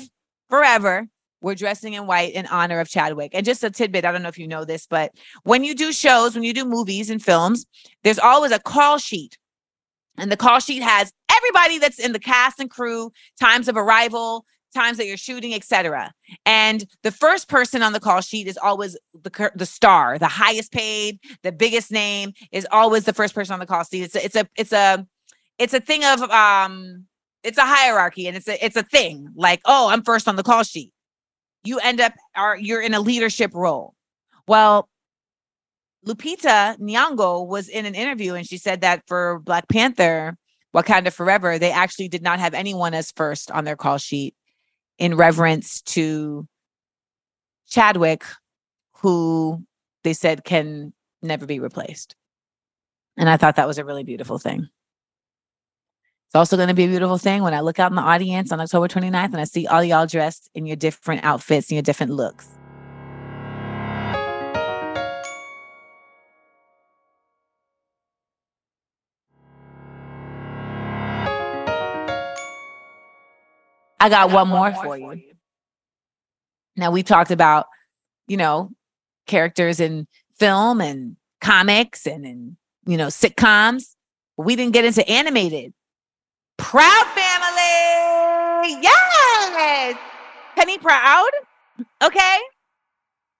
Forever. 0.49 1.08
We're 1.41 1.56
dressing 1.56 1.93
in 1.93 2.08
white 2.08 2.34
in 2.34 2.45
honor 2.47 2.79
of 2.79 2.88
Chadwick. 2.88 3.32
And 3.34 3.45
just 3.45 3.63
a 3.65 3.69
tidbit, 3.69 4.06
I 4.06 4.13
don't 4.13 4.23
know 4.23 4.29
if 4.29 4.39
you 4.39 4.47
know 4.47 4.63
this, 4.63 4.88
but 4.88 5.12
when 5.43 5.65
you 5.65 5.75
do 5.75 5.91
shows, 5.91 6.36
when 6.36 6.43
you 6.43 6.53
do 6.53 6.63
movies 6.63 7.10
and 7.10 7.21
films, 7.21 7.65
there's 8.03 8.19
always 8.19 8.53
a 8.53 8.60
call 8.60 8.97
sheet. 8.97 9.38
And 10.17 10.32
the 10.32 10.38
call 10.38 10.60
sheet 10.60 10.82
has 10.82 11.12
everybody 11.36 11.79
that's 11.79 11.99
in 11.99 12.13
the 12.13 12.19
cast 12.19 12.60
and 12.60 12.69
crew, 12.69 13.12
times 13.39 13.67
of 13.67 13.75
arrival, 13.75 14.45
times 14.73 14.97
that 14.97 15.08
you're 15.08 15.17
shooting, 15.17 15.53
etc. 15.53 16.13
And 16.45 16.86
the 17.03 17.12
first 17.12 17.47
person 17.47 17.82
on 17.82 17.93
the 17.93 17.99
call 17.99 18.21
sheet 18.21 18.47
is 18.47 18.58
always 18.58 18.97
the 19.21 19.51
the 19.56 19.65
star, 19.65 20.17
the 20.17 20.27
highest 20.27 20.71
paid, 20.71 21.19
the 21.43 21.51
biggest 21.51 21.91
name 21.91 22.34
is 22.51 22.67
always 22.71 23.06
the 23.06 23.13
first 23.13 23.36
person 23.36 23.53
on 23.53 23.60
the 23.60 23.65
call 23.65 23.84
sheet. 23.84 24.03
It's 24.03 24.15
a, 24.15 24.25
it's 24.25 24.36
a 24.36 24.47
it's 24.58 24.73
a 24.73 25.08
it's 25.60 25.73
a 25.73 25.79
thing 25.79 26.03
of 26.03 26.21
um 26.23 27.06
it's 27.43 27.58
a 27.58 27.65
hierarchy 27.65 28.27
and 28.27 28.38
it's 28.38 28.47
a 28.47 28.63
it's 28.63 28.75
a 28.75 28.84
thing 28.84 29.29
like 29.36 29.62
oh 29.65 29.89
I'm 29.89 30.03
first 30.03 30.27
on 30.27 30.36
the 30.36 30.43
call 30.43 30.63
sheet. 30.63 30.91
You 31.63 31.79
end 31.79 32.01
up 32.01 32.13
are 32.36 32.58
you're 32.58 32.82
in 32.82 32.93
a 32.93 32.99
leadership 32.99 33.51
role. 33.53 33.93
Well, 34.47 34.89
Lupita 36.06 36.77
Nyong'o 36.79 37.47
was 37.47 37.69
in 37.69 37.86
an 37.86 37.95
interview 37.95 38.34
and 38.34 38.47
she 38.47 38.58
said 38.58 38.82
that 38.82 39.03
for 39.08 39.39
Black 39.39 39.67
Panther, 39.69 40.38
Wakanda 40.75 41.13
Forever, 41.13 41.58
they 41.58 41.71
actually 41.71 42.10
did 42.10 42.21
not 42.21 42.39
have 42.39 42.53
anyone 42.53 42.93
as 42.93 43.12
first 43.12 43.51
on 43.51 43.63
their 43.63 43.77
call 43.77 43.97
sheet 43.97 44.36
in 44.97 45.15
reverence 45.15 45.82
to 45.82 46.47
Chadwick, 47.69 48.23
who 48.97 49.63
they 50.03 50.13
said 50.13 50.43
can 50.43 50.93
never 51.21 51.45
be 51.45 51.60
replaced. 51.60 52.15
And 53.17 53.29
I 53.29 53.38
thought 53.38 53.56
that 53.56 53.67
was 53.67 53.77
a 53.77 53.86
really 53.86 54.03
beautiful 54.03 54.39
thing. 54.39 54.67
It's 56.33 56.39
also 56.39 56.57
going 56.57 56.69
to 56.69 56.73
be 56.73 56.85
a 56.85 56.87
beautiful 56.87 57.19
thing 57.19 57.43
when 57.43 57.53
I 57.53 57.59
look 57.59 57.77
out 57.77 57.91
in 57.91 57.95
the 57.95 58.01
audience 58.01 58.51
on 58.51 58.59
October 58.59 58.87
29th 58.87 59.25
and 59.25 59.37
I 59.37 59.43
see 59.43 59.67
all 59.67 59.83
y'all 59.83 60.07
dressed 60.07 60.49
in 60.55 60.65
your 60.65 60.75
different 60.75 61.23
outfits 61.23 61.69
and 61.69 61.75
your 61.75 61.83
different 61.83 62.11
looks. 62.11 62.49
I 73.99 74.09
got, 74.09 74.09
I 74.09 74.09
got 74.09 74.31
one, 74.31 74.47
more, 74.47 74.71
more 74.71 74.83
for, 74.83 74.97
you. 74.97 75.11
you. 75.11 75.33
Now 76.75 76.89
we 76.89 77.03
talked 77.03 77.29
about, 77.29 77.67
you 78.25 78.37
know, 78.37 78.71
characters 79.27 79.79
in 79.79 80.07
film 80.39 80.81
and 80.81 81.15
comics 81.41 82.07
and 82.07 82.57
you 82.87 82.97
know, 82.97 83.09
sitcoms. 83.09 83.93
We 84.35 84.55
didn't 84.55 84.73
get 84.73 84.83
into 84.83 85.07
animated. 85.07 85.75
Proud 86.57 87.05
family. 87.15 88.81
Yes. 88.81 89.97
Penny 90.55 90.77
Proud. 90.77 91.29
Okay. 92.01 92.37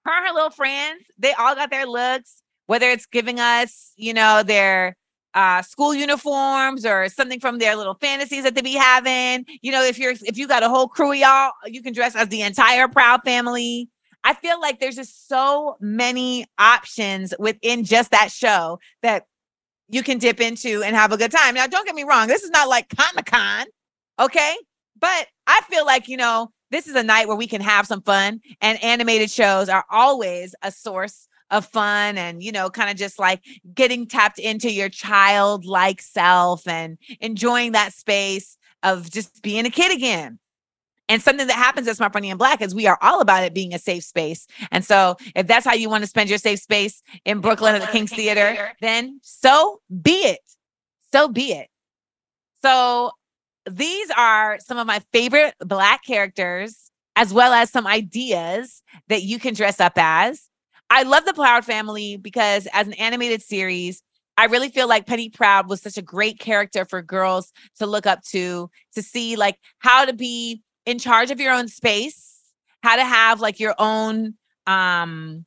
Her 0.04 0.12
and 0.12 0.26
her 0.26 0.34
little 0.34 0.50
friends, 0.50 1.02
they 1.18 1.32
all 1.32 1.54
got 1.54 1.70
their 1.70 1.86
looks, 1.86 2.42
whether 2.66 2.90
it's 2.90 3.06
giving 3.06 3.40
us, 3.40 3.92
you 3.96 4.12
know, 4.12 4.42
their 4.42 4.96
uh, 5.34 5.62
school 5.62 5.94
uniforms 5.94 6.86
or 6.86 7.08
something 7.08 7.40
from 7.40 7.58
their 7.58 7.76
little 7.76 7.94
fantasies 7.94 8.44
that 8.44 8.54
they 8.54 8.62
be 8.62 8.74
having. 8.74 9.44
You 9.62 9.72
know, 9.72 9.82
if 9.82 9.98
you're 9.98 10.12
if 10.12 10.36
you 10.36 10.46
got 10.46 10.62
a 10.62 10.68
whole 10.68 10.88
crew 10.88 11.12
of 11.12 11.18
y'all, 11.18 11.52
you 11.66 11.82
can 11.82 11.92
dress 11.92 12.14
as 12.14 12.28
the 12.28 12.42
entire 12.42 12.88
Proud 12.88 13.22
family. 13.24 13.88
I 14.22 14.34
feel 14.34 14.60
like 14.60 14.80
there's 14.80 14.96
just 14.96 15.28
so 15.28 15.76
many 15.80 16.46
options 16.58 17.34
within 17.38 17.84
just 17.84 18.10
that 18.12 18.30
show 18.30 18.78
that 19.02 19.26
you 19.88 20.02
can 20.02 20.18
dip 20.18 20.40
into 20.40 20.82
and 20.82 20.96
have 20.96 21.12
a 21.12 21.16
good 21.16 21.30
time. 21.30 21.54
Now, 21.54 21.66
don't 21.66 21.86
get 21.86 21.94
me 21.94 22.04
wrong, 22.04 22.28
this 22.28 22.42
is 22.42 22.50
not 22.50 22.68
like 22.68 22.94
Comic 22.96 23.26
Con, 23.26 23.66
okay? 24.18 24.56
But 24.98 25.26
I 25.46 25.60
feel 25.70 25.84
like, 25.84 26.08
you 26.08 26.16
know, 26.16 26.50
this 26.70 26.86
is 26.86 26.94
a 26.94 27.02
night 27.02 27.28
where 27.28 27.36
we 27.36 27.46
can 27.46 27.60
have 27.60 27.86
some 27.86 28.02
fun, 28.02 28.40
and 28.60 28.82
animated 28.82 29.30
shows 29.30 29.68
are 29.68 29.84
always 29.90 30.54
a 30.62 30.72
source 30.72 31.28
of 31.50 31.66
fun 31.66 32.16
and 32.16 32.42
you 32.42 32.50
know 32.50 32.70
kind 32.70 32.90
of 32.90 32.96
just 32.96 33.18
like 33.18 33.40
getting 33.74 34.06
tapped 34.06 34.38
into 34.38 34.72
your 34.72 34.88
childlike 34.88 36.00
self 36.00 36.66
and 36.66 36.98
enjoying 37.20 37.72
that 37.72 37.92
space 37.92 38.56
of 38.82 39.10
just 39.10 39.42
being 39.42 39.66
a 39.66 39.70
kid 39.70 39.92
again 39.92 40.38
and 41.08 41.22
something 41.22 41.46
that 41.46 41.56
happens 41.56 41.86
at 41.86 41.96
Smart 41.96 42.12
Funny 42.12 42.30
and 42.30 42.38
Black 42.38 42.62
is 42.62 42.74
we 42.74 42.86
are 42.86 42.98
all 43.02 43.20
about 43.20 43.44
it 43.44 43.52
being 43.54 43.74
a 43.74 43.78
safe 43.78 44.04
space. 44.04 44.46
And 44.70 44.84
so 44.84 45.16
if 45.36 45.46
that's 45.46 45.66
how 45.66 45.74
you 45.74 45.90
want 45.90 46.02
to 46.02 46.08
spend 46.08 46.30
your 46.30 46.38
safe 46.38 46.60
space 46.60 47.02
in 47.24 47.40
Brooklyn 47.40 47.74
at 47.74 47.82
the 47.82 47.88
King's 47.88 48.12
Theater, 48.12 48.72
then 48.80 49.20
so 49.22 49.80
be 50.02 50.12
it. 50.12 50.40
So 51.12 51.28
be 51.28 51.52
it. 51.52 51.68
So 52.62 53.10
these 53.70 54.10
are 54.16 54.58
some 54.60 54.78
of 54.78 54.86
my 54.86 55.00
favorite 55.12 55.54
Black 55.60 56.04
characters, 56.04 56.90
as 57.16 57.32
well 57.32 57.52
as 57.52 57.70
some 57.70 57.86
ideas 57.86 58.82
that 59.08 59.22
you 59.22 59.38
can 59.38 59.54
dress 59.54 59.80
up 59.80 59.92
as. 59.96 60.48
I 60.90 61.02
love 61.02 61.24
the 61.24 61.34
Proud 61.34 61.64
family 61.64 62.16
because 62.16 62.66
as 62.72 62.86
an 62.86 62.94
animated 62.94 63.42
series, 63.42 64.02
I 64.36 64.46
really 64.46 64.68
feel 64.68 64.88
like 64.88 65.06
Penny 65.06 65.28
Proud 65.28 65.68
was 65.68 65.80
such 65.80 65.96
a 65.96 66.02
great 66.02 66.38
character 66.38 66.84
for 66.84 67.02
girls 67.02 67.52
to 67.78 67.86
look 67.86 68.06
up 68.06 68.22
to, 68.30 68.70
to 68.94 69.02
see 69.02 69.36
like 69.36 69.58
how 69.78 70.04
to 70.04 70.12
be 70.12 70.62
in 70.86 70.98
charge 70.98 71.30
of 71.30 71.40
your 71.40 71.52
own 71.52 71.68
space, 71.68 72.40
how 72.82 72.96
to 72.96 73.04
have 73.04 73.40
like 73.40 73.60
your 73.60 73.74
own 73.78 74.34
um 74.66 75.44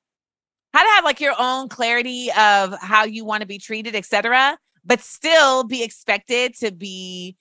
how 0.73 0.84
to 0.84 0.89
have 0.89 1.04
like 1.04 1.19
your 1.19 1.34
own 1.39 1.69
clarity 1.69 2.30
of 2.38 2.73
how 2.82 3.04
you 3.04 3.26
want 3.26 3.41
to 3.41 3.47
be 3.47 3.58
treated, 3.58 3.95
etc., 3.95 4.58
but 4.86 5.02
still 5.02 5.63
be 5.63 5.84
expected 5.84 6.56
to 6.56 6.71
be 6.71 7.36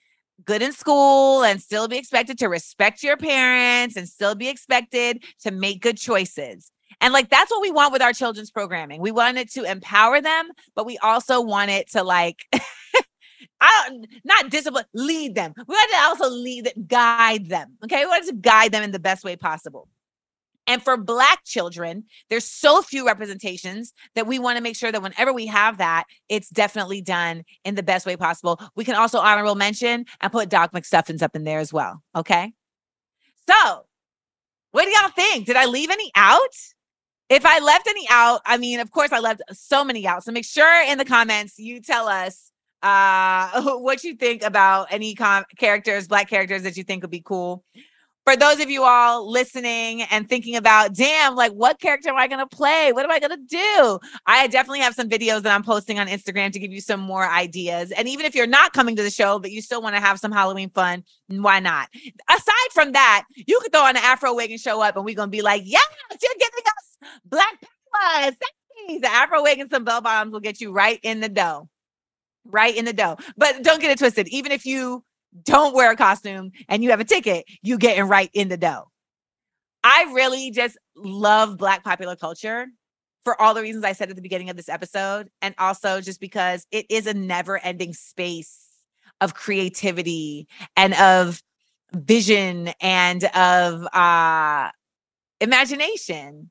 good 0.45 0.61
in 0.61 0.71
school 0.71 1.43
and 1.43 1.61
still 1.61 1.87
be 1.87 1.97
expected 1.97 2.37
to 2.39 2.47
respect 2.47 3.03
your 3.03 3.17
parents 3.17 3.95
and 3.95 4.07
still 4.07 4.35
be 4.35 4.49
expected 4.49 5.23
to 5.41 5.51
make 5.51 5.81
good 5.81 5.97
choices. 5.97 6.71
And 7.01 7.13
like 7.13 7.29
that's 7.29 7.51
what 7.51 7.61
we 7.61 7.71
want 7.71 7.93
with 7.93 8.01
our 8.01 8.13
children's 8.13 8.51
programming. 8.51 9.01
We 9.01 9.11
want 9.11 9.37
it 9.37 9.51
to 9.51 9.63
empower 9.63 10.21
them, 10.21 10.49
but 10.75 10.85
we 10.85 10.97
also 10.99 11.41
want 11.41 11.69
it 11.69 11.91
to 11.91 12.03
like 12.03 12.45
I 13.59 13.89
not 14.23 14.49
discipline, 14.49 14.85
lead 14.93 15.35
them. 15.35 15.53
We 15.55 15.73
want 15.73 15.91
to 15.91 15.97
also 15.97 16.29
lead 16.29 16.71
guide 16.87 17.47
them. 17.47 17.77
Okay. 17.83 18.01
We 18.01 18.05
want 18.05 18.25
to 18.27 18.33
guide 18.33 18.71
them 18.71 18.83
in 18.83 18.91
the 18.91 18.99
best 18.99 19.23
way 19.23 19.35
possible. 19.35 19.87
And 20.67 20.83
for 20.83 20.97
Black 20.97 21.45
children, 21.45 22.03
there's 22.29 22.43
so 22.43 22.81
few 22.81 23.07
representations 23.07 23.93
that 24.15 24.27
we 24.27 24.37
want 24.37 24.57
to 24.57 24.63
make 24.63 24.75
sure 24.75 24.91
that 24.91 25.01
whenever 25.01 25.31
we 25.31 25.47
have 25.47 25.77
that, 25.77 26.03
it's 26.27 26.49
definitely 26.49 27.01
done 27.01 27.43
in 27.63 27.75
the 27.75 27.83
best 27.83 28.05
way 28.05 28.17
possible. 28.17 28.59
We 28.75 28.83
can 28.83 28.95
also 28.95 29.19
honorable 29.19 29.55
mention 29.55 30.05
and 30.19 30.31
put 30.31 30.49
Doc 30.49 30.73
McStuffins 30.73 31.21
up 31.21 31.35
in 31.35 31.45
there 31.45 31.59
as 31.59 31.71
well. 31.71 32.03
Okay. 32.15 32.51
So, 33.49 33.85
what 34.71 34.83
do 34.83 34.89
y'all 34.89 35.09
think? 35.09 35.45
Did 35.45 35.55
I 35.55 35.65
leave 35.65 35.89
any 35.89 36.11
out? 36.15 36.53
If 37.29 37.45
I 37.45 37.59
left 37.59 37.87
any 37.87 38.05
out, 38.09 38.41
I 38.45 38.57
mean, 38.57 38.81
of 38.81 38.91
course, 38.91 39.11
I 39.13 39.19
left 39.19 39.41
so 39.53 39.83
many 39.85 40.05
out. 40.05 40.23
So 40.23 40.31
make 40.31 40.45
sure 40.45 40.83
in 40.85 40.97
the 40.97 41.05
comments 41.05 41.57
you 41.57 41.81
tell 41.81 42.07
us 42.07 42.51
uh, 42.81 43.61
what 43.79 44.03
you 44.03 44.15
think 44.15 44.43
about 44.43 44.87
any 44.91 45.15
com- 45.15 45.45
characters, 45.57 46.07
black 46.07 46.29
characters 46.29 46.63
that 46.63 46.77
you 46.77 46.83
think 46.83 47.03
would 47.03 47.11
be 47.11 47.21
cool. 47.21 47.63
For 48.25 48.35
those 48.35 48.59
of 48.59 48.69
you 48.69 48.83
all 48.83 49.31
listening 49.31 50.01
and 50.01 50.27
thinking 50.27 50.57
about, 50.57 50.93
damn, 50.93 51.35
like 51.35 51.53
what 51.53 51.79
character 51.79 52.09
am 52.09 52.17
I 52.17 52.27
going 52.27 52.45
to 52.45 52.55
play? 52.55 52.91
What 52.91 53.05
am 53.05 53.11
I 53.11 53.19
going 53.19 53.31
to 53.31 53.37
do? 53.37 53.99
I 54.25 54.47
definitely 54.47 54.81
have 54.81 54.95
some 54.95 55.07
videos 55.07 55.43
that 55.43 55.55
I'm 55.55 55.63
posting 55.63 55.97
on 55.97 56.07
Instagram 56.07 56.51
to 56.51 56.59
give 56.59 56.73
you 56.73 56.81
some 56.81 56.99
more 56.99 57.25
ideas. 57.25 57.91
And 57.91 58.05
even 58.09 58.25
if 58.25 58.35
you're 58.35 58.45
not 58.45 58.73
coming 58.73 58.97
to 58.97 59.03
the 59.03 59.09
show, 59.09 59.39
but 59.39 59.51
you 59.51 59.61
still 59.61 59.81
want 59.81 59.95
to 59.95 60.01
have 60.01 60.19
some 60.19 60.33
Halloween 60.33 60.69
fun, 60.71 61.05
why 61.29 61.61
not? 61.61 61.87
Aside 62.29 62.71
from 62.73 62.91
that, 62.91 63.23
you 63.33 63.61
could 63.61 63.71
throw 63.71 63.83
on 63.83 63.95
an 63.95 64.03
Afro 64.03 64.33
wig 64.33 64.51
and 64.51 64.59
show 64.59 64.81
up, 64.81 64.97
and 64.97 65.05
we're 65.05 65.15
going 65.15 65.29
to 65.29 65.31
be 65.31 65.41
like, 65.41 65.61
yeah, 65.63 65.79
you're 66.21 66.31
giving 66.37 66.65
us 66.65 67.09
Black 67.23 67.61
power. 67.95 68.31
The 68.99 69.07
Afro 69.09 69.41
wig 69.41 69.59
and 69.59 69.69
some 69.69 69.85
bell 69.85 70.01
bottoms 70.01 70.33
will 70.33 70.41
get 70.41 70.59
you 70.59 70.73
right 70.73 70.99
in 71.01 71.21
the 71.21 71.29
dough. 71.29 71.69
Right 72.49 72.75
in 72.75 72.85
the 72.85 72.93
dough. 72.93 73.17
But 73.35 73.63
don't 73.63 73.81
get 73.81 73.91
it 73.91 73.99
twisted. 73.99 74.27
Even 74.29 74.51
if 74.51 74.65
you 74.65 75.03
don't 75.43 75.75
wear 75.75 75.91
a 75.91 75.95
costume 75.95 76.51
and 76.69 76.83
you 76.83 76.89
have 76.91 76.99
a 76.99 77.05
ticket, 77.05 77.45
you 77.61 77.77
getting 77.77 78.05
right 78.05 78.29
in 78.33 78.49
the 78.49 78.57
dough. 78.57 78.89
I 79.83 80.11
really 80.13 80.51
just 80.51 80.77
love 80.95 81.57
Black 81.57 81.83
popular 81.83 82.15
culture 82.15 82.67
for 83.23 83.39
all 83.41 83.53
the 83.53 83.61
reasons 83.61 83.83
I 83.83 83.93
said 83.93 84.09
at 84.09 84.15
the 84.15 84.21
beginning 84.21 84.49
of 84.49 84.57
this 84.57 84.69
episode. 84.69 85.29
And 85.41 85.53
also 85.57 86.01
just 86.01 86.19
because 86.19 86.65
it 86.71 86.85
is 86.89 87.07
a 87.07 87.13
never 87.13 87.57
ending 87.57 87.93
space 87.93 88.63
of 89.21 89.33
creativity 89.33 90.47
and 90.75 90.93
of 90.95 91.41
vision 91.93 92.69
and 92.81 93.23
of 93.25 93.87
uh, 93.93 94.69
imagination 95.41 96.49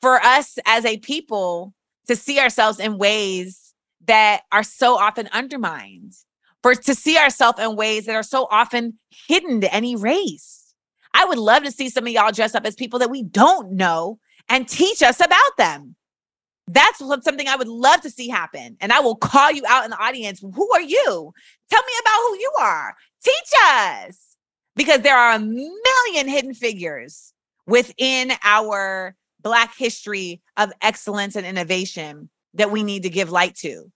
for 0.00 0.20
us 0.22 0.58
as 0.66 0.84
a 0.84 0.98
people 0.98 1.74
to 2.06 2.16
see 2.16 2.38
ourselves 2.38 2.80
in 2.80 2.98
ways 2.98 3.67
that 4.06 4.42
are 4.52 4.62
so 4.62 4.96
often 4.96 5.28
undermined, 5.32 6.14
for 6.62 6.74
to 6.74 6.94
see 6.94 7.18
ourselves 7.18 7.60
in 7.60 7.76
ways 7.76 8.06
that 8.06 8.16
are 8.16 8.22
so 8.22 8.46
often 8.50 8.98
hidden 9.28 9.60
to 9.60 9.74
any 9.74 9.96
race. 9.96 10.74
I 11.14 11.24
would 11.24 11.38
love 11.38 11.64
to 11.64 11.70
see 11.72 11.88
some 11.88 12.06
of 12.06 12.12
y'all 12.12 12.32
dress 12.32 12.54
up 12.54 12.66
as 12.66 12.74
people 12.74 12.98
that 13.00 13.10
we 13.10 13.22
don't 13.22 13.72
know 13.72 14.18
and 14.48 14.68
teach 14.68 15.02
us 15.02 15.20
about 15.20 15.56
them. 15.56 15.94
That's 16.68 16.98
something 16.98 17.48
I 17.48 17.56
would 17.56 17.68
love 17.68 18.02
to 18.02 18.10
see 18.10 18.28
happen. 18.28 18.76
And 18.80 18.92
I 18.92 19.00
will 19.00 19.16
call 19.16 19.50
you 19.50 19.62
out 19.66 19.84
in 19.84 19.90
the 19.90 20.02
audience. 20.02 20.40
Who 20.40 20.72
are 20.72 20.82
you? 20.82 21.32
Tell 21.70 21.82
me 21.82 21.92
about 22.00 22.18
who 22.20 22.34
you 22.38 22.52
are. 22.60 22.94
Teach 23.24 23.52
us. 23.64 24.36
Because 24.76 25.00
there 25.00 25.16
are 25.16 25.34
a 25.34 25.40
million 25.40 26.28
hidden 26.28 26.54
figures 26.54 27.32
within 27.66 28.32
our 28.42 29.16
Black 29.40 29.76
history 29.76 30.42
of 30.56 30.72
excellence 30.82 31.36
and 31.36 31.46
innovation 31.46 32.28
that 32.58 32.70
we 32.70 32.82
need 32.82 33.04
to 33.04 33.10
give 33.10 33.30
light 33.30 33.56
to. 33.56 33.90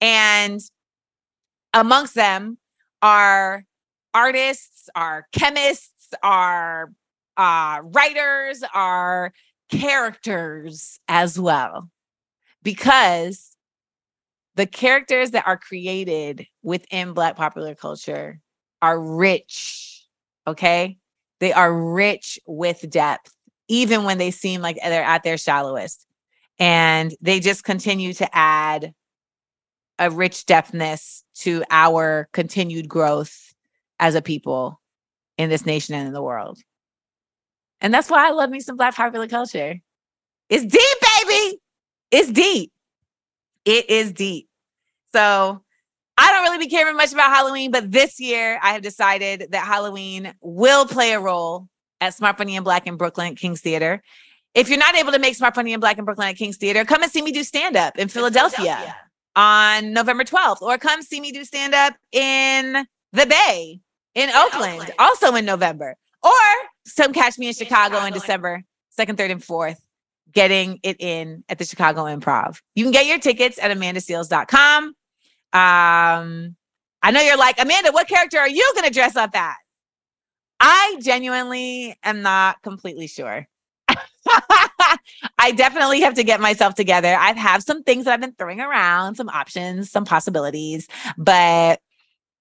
And 0.00 0.60
amongst 1.72 2.14
them 2.14 2.58
are 3.02 3.64
artists, 4.12 4.88
are 4.94 5.26
chemists, 5.32 6.14
are 6.22 6.92
uh, 7.36 7.80
writers, 7.82 8.62
are 8.72 9.32
characters 9.70 10.98
as 11.08 11.38
well. 11.38 11.90
Because 12.62 13.56
the 14.54 14.66
characters 14.66 15.32
that 15.32 15.46
are 15.46 15.58
created 15.58 16.46
within 16.62 17.12
Black 17.12 17.36
popular 17.36 17.74
culture 17.74 18.40
are 18.80 18.98
rich, 19.00 20.06
okay? 20.46 20.96
They 21.40 21.52
are 21.52 21.72
rich 21.72 22.38
with 22.46 22.88
depth 22.88 23.34
even 23.68 24.04
when 24.04 24.18
they 24.18 24.30
seem 24.30 24.60
like 24.60 24.76
they're 24.76 25.02
at 25.02 25.22
their 25.22 25.38
shallowest. 25.38 26.06
And 26.58 27.14
they 27.20 27.40
just 27.40 27.64
continue 27.64 28.12
to 28.14 28.36
add 28.36 28.94
a 29.98 30.10
rich 30.10 30.46
depthness 30.46 31.22
to 31.36 31.64
our 31.70 32.28
continued 32.32 32.88
growth 32.88 33.52
as 33.98 34.14
a 34.14 34.22
people 34.22 34.80
in 35.38 35.50
this 35.50 35.66
nation 35.66 35.94
and 35.94 36.06
in 36.06 36.12
the 36.12 36.22
world. 36.22 36.58
And 37.80 37.92
that's 37.92 38.10
why 38.10 38.26
I 38.26 38.30
love 38.30 38.50
me 38.50 38.60
some 38.60 38.76
Black 38.76 38.94
popular 38.94 39.28
culture. 39.28 39.80
It's 40.48 40.64
deep, 40.64 41.26
baby. 41.26 41.58
It's 42.10 42.30
deep. 42.30 42.72
It 43.64 43.90
is 43.90 44.12
deep. 44.12 44.48
So 45.12 45.62
I 46.16 46.32
don't 46.32 46.44
really 46.44 46.58
be 46.58 46.68
caring 46.68 46.96
much 46.96 47.12
about 47.12 47.30
Halloween, 47.30 47.70
but 47.70 47.90
this 47.90 48.20
year 48.20 48.58
I 48.62 48.72
have 48.72 48.82
decided 48.82 49.48
that 49.50 49.66
Halloween 49.66 50.34
will 50.40 50.86
play 50.86 51.12
a 51.12 51.20
role 51.20 51.68
at 52.00 52.14
Smart 52.14 52.38
Funny 52.38 52.56
and 52.56 52.64
Black 52.64 52.86
in 52.86 52.96
Brooklyn 52.96 53.34
King's 53.34 53.60
Theater. 53.60 54.02
If 54.54 54.68
you're 54.68 54.78
not 54.78 54.94
able 54.94 55.12
to 55.12 55.18
make 55.18 55.34
Smart 55.34 55.54
Funny 55.54 55.72
and 55.72 55.80
Black 55.80 55.98
in 55.98 56.04
Brooklyn 56.04 56.28
at 56.28 56.36
King's 56.36 56.56
Theater, 56.56 56.84
come 56.84 57.02
and 57.02 57.10
see 57.10 57.22
me 57.22 57.32
do 57.32 57.42
stand 57.42 57.76
up 57.76 57.98
in 57.98 58.08
Philadelphia, 58.08 58.56
Philadelphia, 58.58 58.96
on 59.34 59.92
November 59.92 60.24
12th, 60.24 60.62
or 60.62 60.78
come 60.78 61.02
see 61.02 61.20
me 61.20 61.32
do 61.32 61.44
stand 61.44 61.74
up 61.74 61.94
in 62.12 62.86
the 63.12 63.26
Bay 63.26 63.80
in, 64.14 64.28
in 64.28 64.36
Oakland, 64.36 64.74
Oakland, 64.74 64.92
also 64.98 65.34
in 65.34 65.44
November, 65.44 65.96
or 66.22 66.30
some 66.86 67.12
catch 67.12 67.36
me 67.36 67.46
in, 67.46 67.50
in 67.50 67.54
Chicago, 67.54 67.96
Chicago 67.96 68.06
in 68.06 68.12
December 68.12 68.62
2nd, 68.98 69.16
3rd, 69.16 69.32
and 69.32 69.42
4th, 69.42 69.78
getting 70.30 70.78
it 70.84 71.00
in 71.00 71.42
at 71.48 71.58
the 71.58 71.64
Chicago 71.64 72.04
Improv. 72.04 72.60
You 72.76 72.84
can 72.84 72.92
get 72.92 73.06
your 73.06 73.18
tickets 73.18 73.58
at 73.58 73.76
amandaseales.com. 73.76 74.94
Um, 75.52 76.56
I 77.02 77.10
know 77.10 77.20
you're 77.20 77.36
like, 77.36 77.60
Amanda, 77.60 77.92
what 77.92 78.08
character 78.08 78.38
are 78.38 78.48
you 78.48 78.72
going 78.74 78.86
to 78.86 78.94
dress 78.94 79.16
up 79.16 79.30
as? 79.34 79.56
I 80.60 80.96
genuinely 81.02 81.96
am 82.02 82.22
not 82.22 82.62
completely 82.62 83.08
sure. 83.08 83.46
I 85.38 85.52
definitely 85.52 86.00
have 86.00 86.14
to 86.14 86.24
get 86.24 86.40
myself 86.40 86.74
together. 86.74 87.14
I 87.14 87.32
have 87.32 87.62
some 87.62 87.82
things 87.82 88.04
that 88.04 88.14
I've 88.14 88.20
been 88.20 88.34
throwing 88.38 88.60
around, 88.60 89.16
some 89.16 89.28
options, 89.28 89.90
some 89.90 90.04
possibilities, 90.04 90.88
but 91.18 91.80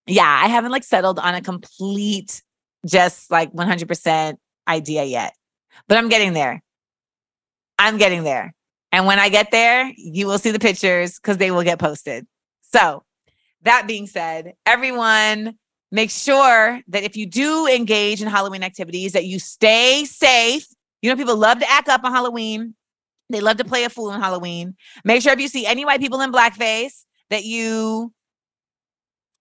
yeah, 0.06 0.40
I 0.44 0.48
haven't 0.48 0.72
like 0.72 0.84
settled 0.84 1.20
on 1.20 1.36
a 1.36 1.42
complete, 1.42 2.42
just 2.86 3.32
like 3.32 3.54
100% 3.54 4.38
idea 4.68 5.04
yet. 5.04 5.34
But 5.88 5.98
I'm 5.98 6.10
getting 6.10 6.34
there. 6.34 6.62
I'm 7.80 7.98
getting 7.98 8.24
there. 8.24 8.54
And 8.92 9.06
when 9.06 9.20
I 9.20 9.30
get 9.30 9.52
there, 9.52 9.92
you 9.98 10.28
will 10.28 10.38
see 10.38 10.52
the 10.52 10.60
pictures 10.60 11.20
because 11.20 11.38
they 11.38 11.52
will 11.52 11.64
get 11.64 11.80
posted. 11.80 12.28
So, 12.62 13.04
that 13.64 13.88
being 13.88 14.08
said, 14.08 14.54
everyone, 14.66 15.58
make 15.92 16.12
sure 16.12 16.82
that 16.88 17.04
if 17.04 17.16
you 17.16 17.26
do 17.26 17.68
engage 17.68 18.22
in 18.22 18.28
Halloween 18.28 18.62
activities, 18.62 19.14
that 19.14 19.26
you 19.26 19.40
stay 19.40 20.06
safe. 20.06 20.68
You 21.04 21.10
know, 21.10 21.18
people 21.18 21.36
love 21.36 21.60
to 21.60 21.70
act 21.70 21.90
up 21.90 22.04
on 22.06 22.14
Halloween. 22.14 22.76
They 23.30 23.42
love 23.42 23.58
to 23.58 23.66
play 23.66 23.84
a 23.84 23.90
fool 23.90 24.10
on 24.10 24.22
Halloween. 24.22 24.76
Make 25.04 25.22
sure 25.22 25.34
if 25.34 25.40
you 25.40 25.50
see 25.50 25.66
any 25.66 25.84
white 25.84 26.00
people 26.00 26.22
in 26.22 26.32
blackface 26.32 27.04
that 27.30 27.44
you, 27.44 28.14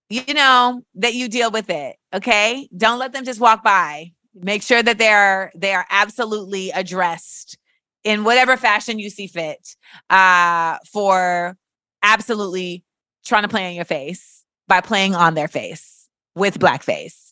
you 0.09 0.33
know, 0.33 0.83
that 0.95 1.13
you 1.13 1.29
deal 1.29 1.51
with 1.51 1.69
it. 1.69 1.95
Okay. 2.13 2.67
Don't 2.75 2.99
let 2.99 3.13
them 3.13 3.23
just 3.23 3.39
walk 3.39 3.63
by. 3.63 4.11
Make 4.35 4.61
sure 4.61 4.83
that 4.83 4.97
they 4.97 5.07
are 5.07 5.51
they 5.55 5.73
are 5.73 5.85
absolutely 5.89 6.71
addressed 6.71 7.57
in 8.03 8.25
whatever 8.25 8.57
fashion 8.57 8.99
you 8.99 9.09
see 9.09 9.27
fit 9.27 9.75
uh, 10.09 10.77
for 10.91 11.55
absolutely 12.01 12.83
trying 13.23 13.43
to 13.43 13.47
play 13.47 13.69
on 13.69 13.75
your 13.75 13.85
face 13.85 14.43
by 14.67 14.81
playing 14.81 15.15
on 15.15 15.33
their 15.33 15.47
face 15.47 16.09
with 16.35 16.59
blackface. 16.59 17.31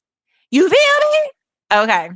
You 0.52 0.70
feel 0.70 1.12
me? 1.12 1.84
Okay. 1.84 2.10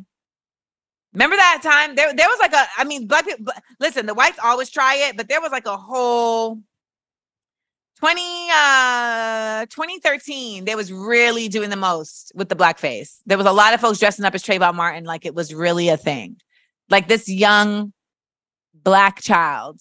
Remember 1.16 1.38
that 1.38 1.62
time? 1.64 1.96
There, 1.96 2.14
there 2.14 2.28
was 2.28 2.40
like 2.40 2.52
a, 2.52 2.66
I 2.78 2.84
mean, 2.84 3.08
black 3.08 3.26
people, 3.26 3.54
listen, 3.80 4.06
the 4.06 4.14
whites 4.14 4.38
always 4.44 4.70
try 4.70 4.96
it, 4.96 5.16
but 5.16 5.30
there 5.30 5.40
was 5.40 5.52
like 5.52 5.66
a 5.66 5.78
whole 5.78 6.60
20, 8.00 8.22
uh, 8.52 9.66
2013, 9.68 10.66
they 10.66 10.76
was 10.76 10.92
really 10.92 11.48
doing 11.48 11.70
the 11.70 11.78
most 11.78 12.34
with 12.36 12.50
the 12.50 12.56
blackface. 12.56 13.20
There 13.26 13.38
was 13.38 13.48
a 13.48 13.54
lot 13.54 13.74
of 13.74 13.80
folks 13.80 13.98
dressing 13.98 14.26
up 14.26 14.36
as 14.36 14.44
Trayvon 14.44 14.76
Martin, 14.76 15.06
like 15.06 15.26
it 15.26 15.34
was 15.34 15.54
really 15.54 15.88
a 15.88 15.96
thing. 15.96 16.36
Like 16.90 17.08
this 17.08 17.30
young 17.30 17.94
black 18.74 19.22
child 19.22 19.80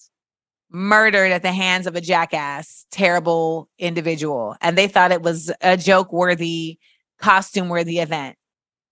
murdered 0.71 1.33
at 1.33 1.41
the 1.41 1.51
hands 1.51 1.85
of 1.85 1.97
a 1.97 2.01
jackass, 2.01 2.85
terrible 2.91 3.67
individual. 3.77 4.55
And 4.61 4.77
they 4.77 4.87
thought 4.87 5.11
it 5.11 5.21
was 5.21 5.51
a 5.59 5.75
joke 5.75 6.13
worthy 6.13 6.79
costume 7.19 7.67
worthy 7.67 7.99
event. 7.99 8.37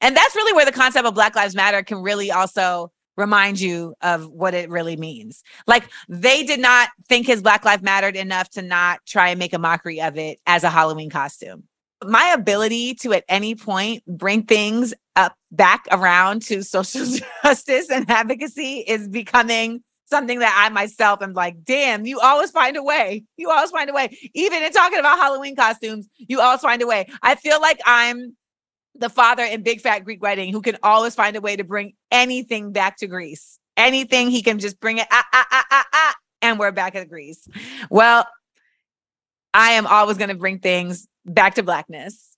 And 0.04 0.18
that's 0.18 0.36
really 0.36 0.52
where 0.52 0.66
the 0.66 0.72
concept 0.74 1.08
of 1.08 1.13
Black 1.16 1.34
Lives 1.34 1.56
Matter 1.56 1.82
can 1.82 2.00
really 2.00 2.30
also 2.30 2.92
remind 3.16 3.60
you 3.60 3.96
of 4.02 4.28
what 4.28 4.54
it 4.54 4.70
really 4.70 4.98
means. 4.98 5.44
Like 5.66 5.89
they 6.10 6.44
did 6.44 6.60
not 6.60 6.89
think 7.08 7.26
his 7.26 7.42
Black 7.42 7.63
Life 7.63 7.82
mattered 7.82 8.18
enough 8.18 8.50
to 8.52 8.62
not 8.62 9.00
try 9.08 9.30
and 9.30 9.39
make 9.39 9.54
a 9.54 9.60
mockery 9.60 10.02
of 10.02 10.18
it 10.18 10.39
as 10.46 10.66
a 10.66 10.70
Halloween 10.70 11.10
costume. 11.10 11.63
My 12.06 12.34
ability 12.36 12.96
to 12.96 13.13
at 13.13 13.24
any 13.30 13.56
point 13.56 14.04
bring 14.06 14.44
things 14.44 14.94
up 15.16 15.38
back 15.52 15.86
around 15.89 16.42
to 16.44 16.63
social 16.63 17.06
justice 17.44 17.89
and 17.89 18.10
advocacy 18.12 18.80
is 18.80 19.08
becoming 19.08 19.84
something 20.08 20.39
that 20.39 20.54
I 20.56 20.68
myself 20.74 21.22
am 21.22 21.32
like, 21.32 21.63
damn, 21.63 22.06
you 22.06 22.20
always 22.20 22.52
find 22.52 22.76
a 22.76 22.84
way. 22.84 23.24
You 23.38 23.50
always 23.50 23.72
find 23.72 23.89
a 23.89 23.94
way. 23.94 24.18
Even 24.34 24.62
in 24.63 24.72
talking 24.74 25.00
about 25.00 25.18
Halloween 25.18 25.56
costumes, 25.56 26.10
you 26.18 26.42
always 26.42 26.60
find 26.60 26.82
a 26.82 26.88
way. 26.88 27.08
I 27.22 27.36
feel 27.36 27.62
like 27.62 27.80
I'm 27.86 28.36
the 28.96 29.10
father 29.10 29.44
in 29.44 29.64
Big 29.64 29.82
Fat 29.82 30.00
Greek 30.00 30.22
Wedding 30.22 30.52
who 30.52 30.62
can 30.62 30.78
always 30.84 31.16
find 31.16 31.36
a 31.36 31.42
way 31.42 31.56
to 31.56 31.64
bring 31.64 31.94
anything 32.12 32.72
back 32.72 32.98
to 32.98 33.08
Greece. 33.08 33.60
Anything 33.76 34.30
he 34.30 34.44
can 34.44 34.60
just 34.60 34.80
bring 34.80 35.00
it, 35.00 35.08
ah, 35.12 35.26
ah, 35.34 35.48
ah, 35.52 35.66
ah, 35.72 35.86
ah, 35.94 36.16
and 36.44 36.60
we're 36.60 36.72
back 36.72 36.96
at 36.96 37.10
Greece. 37.10 37.48
Well, 37.90 38.28
I 39.54 39.72
am 39.72 39.88
always 39.88 40.18
going 40.18 40.30
to 40.30 40.36
bring 40.36 40.60
things 40.60 41.08
back 41.26 41.56
to 41.56 41.64
blackness 41.64 42.38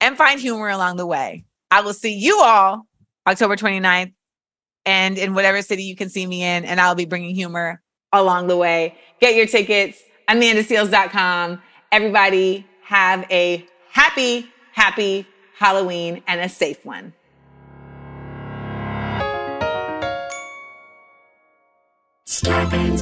and 0.00 0.16
find 0.16 0.40
humor 0.40 0.68
along 0.68 0.96
the 0.96 1.06
way. 1.06 1.44
I 1.70 1.80
will 1.80 1.94
see 1.94 2.14
you 2.14 2.40
all 2.40 2.86
October 3.26 3.56
29th 3.56 4.12
and 4.84 5.16
in 5.16 5.34
whatever 5.34 5.62
city 5.62 5.84
you 5.84 5.96
can 5.96 6.10
see 6.10 6.26
me 6.26 6.42
in. 6.42 6.64
And 6.64 6.80
I'll 6.80 6.94
be 6.94 7.06
bringing 7.06 7.34
humor 7.34 7.80
along 8.12 8.48
the 8.48 8.56
way. 8.56 8.96
Get 9.20 9.34
your 9.34 9.46
tickets, 9.46 10.02
AmandaSeales.com. 10.28 11.62
Everybody 11.92 12.66
have 12.82 13.26
a 13.30 13.66
happy, 13.90 14.50
happy 14.72 15.26
Halloween 15.54 16.22
and 16.26 16.40
a 16.40 16.48
safe 16.48 16.84
one. 16.84 17.12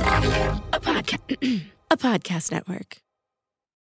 Audio, 0.00 0.62
a 0.72 0.80
podcast, 0.80 1.62
a 1.90 1.96
podcast 1.96 2.52
network. 2.52 2.98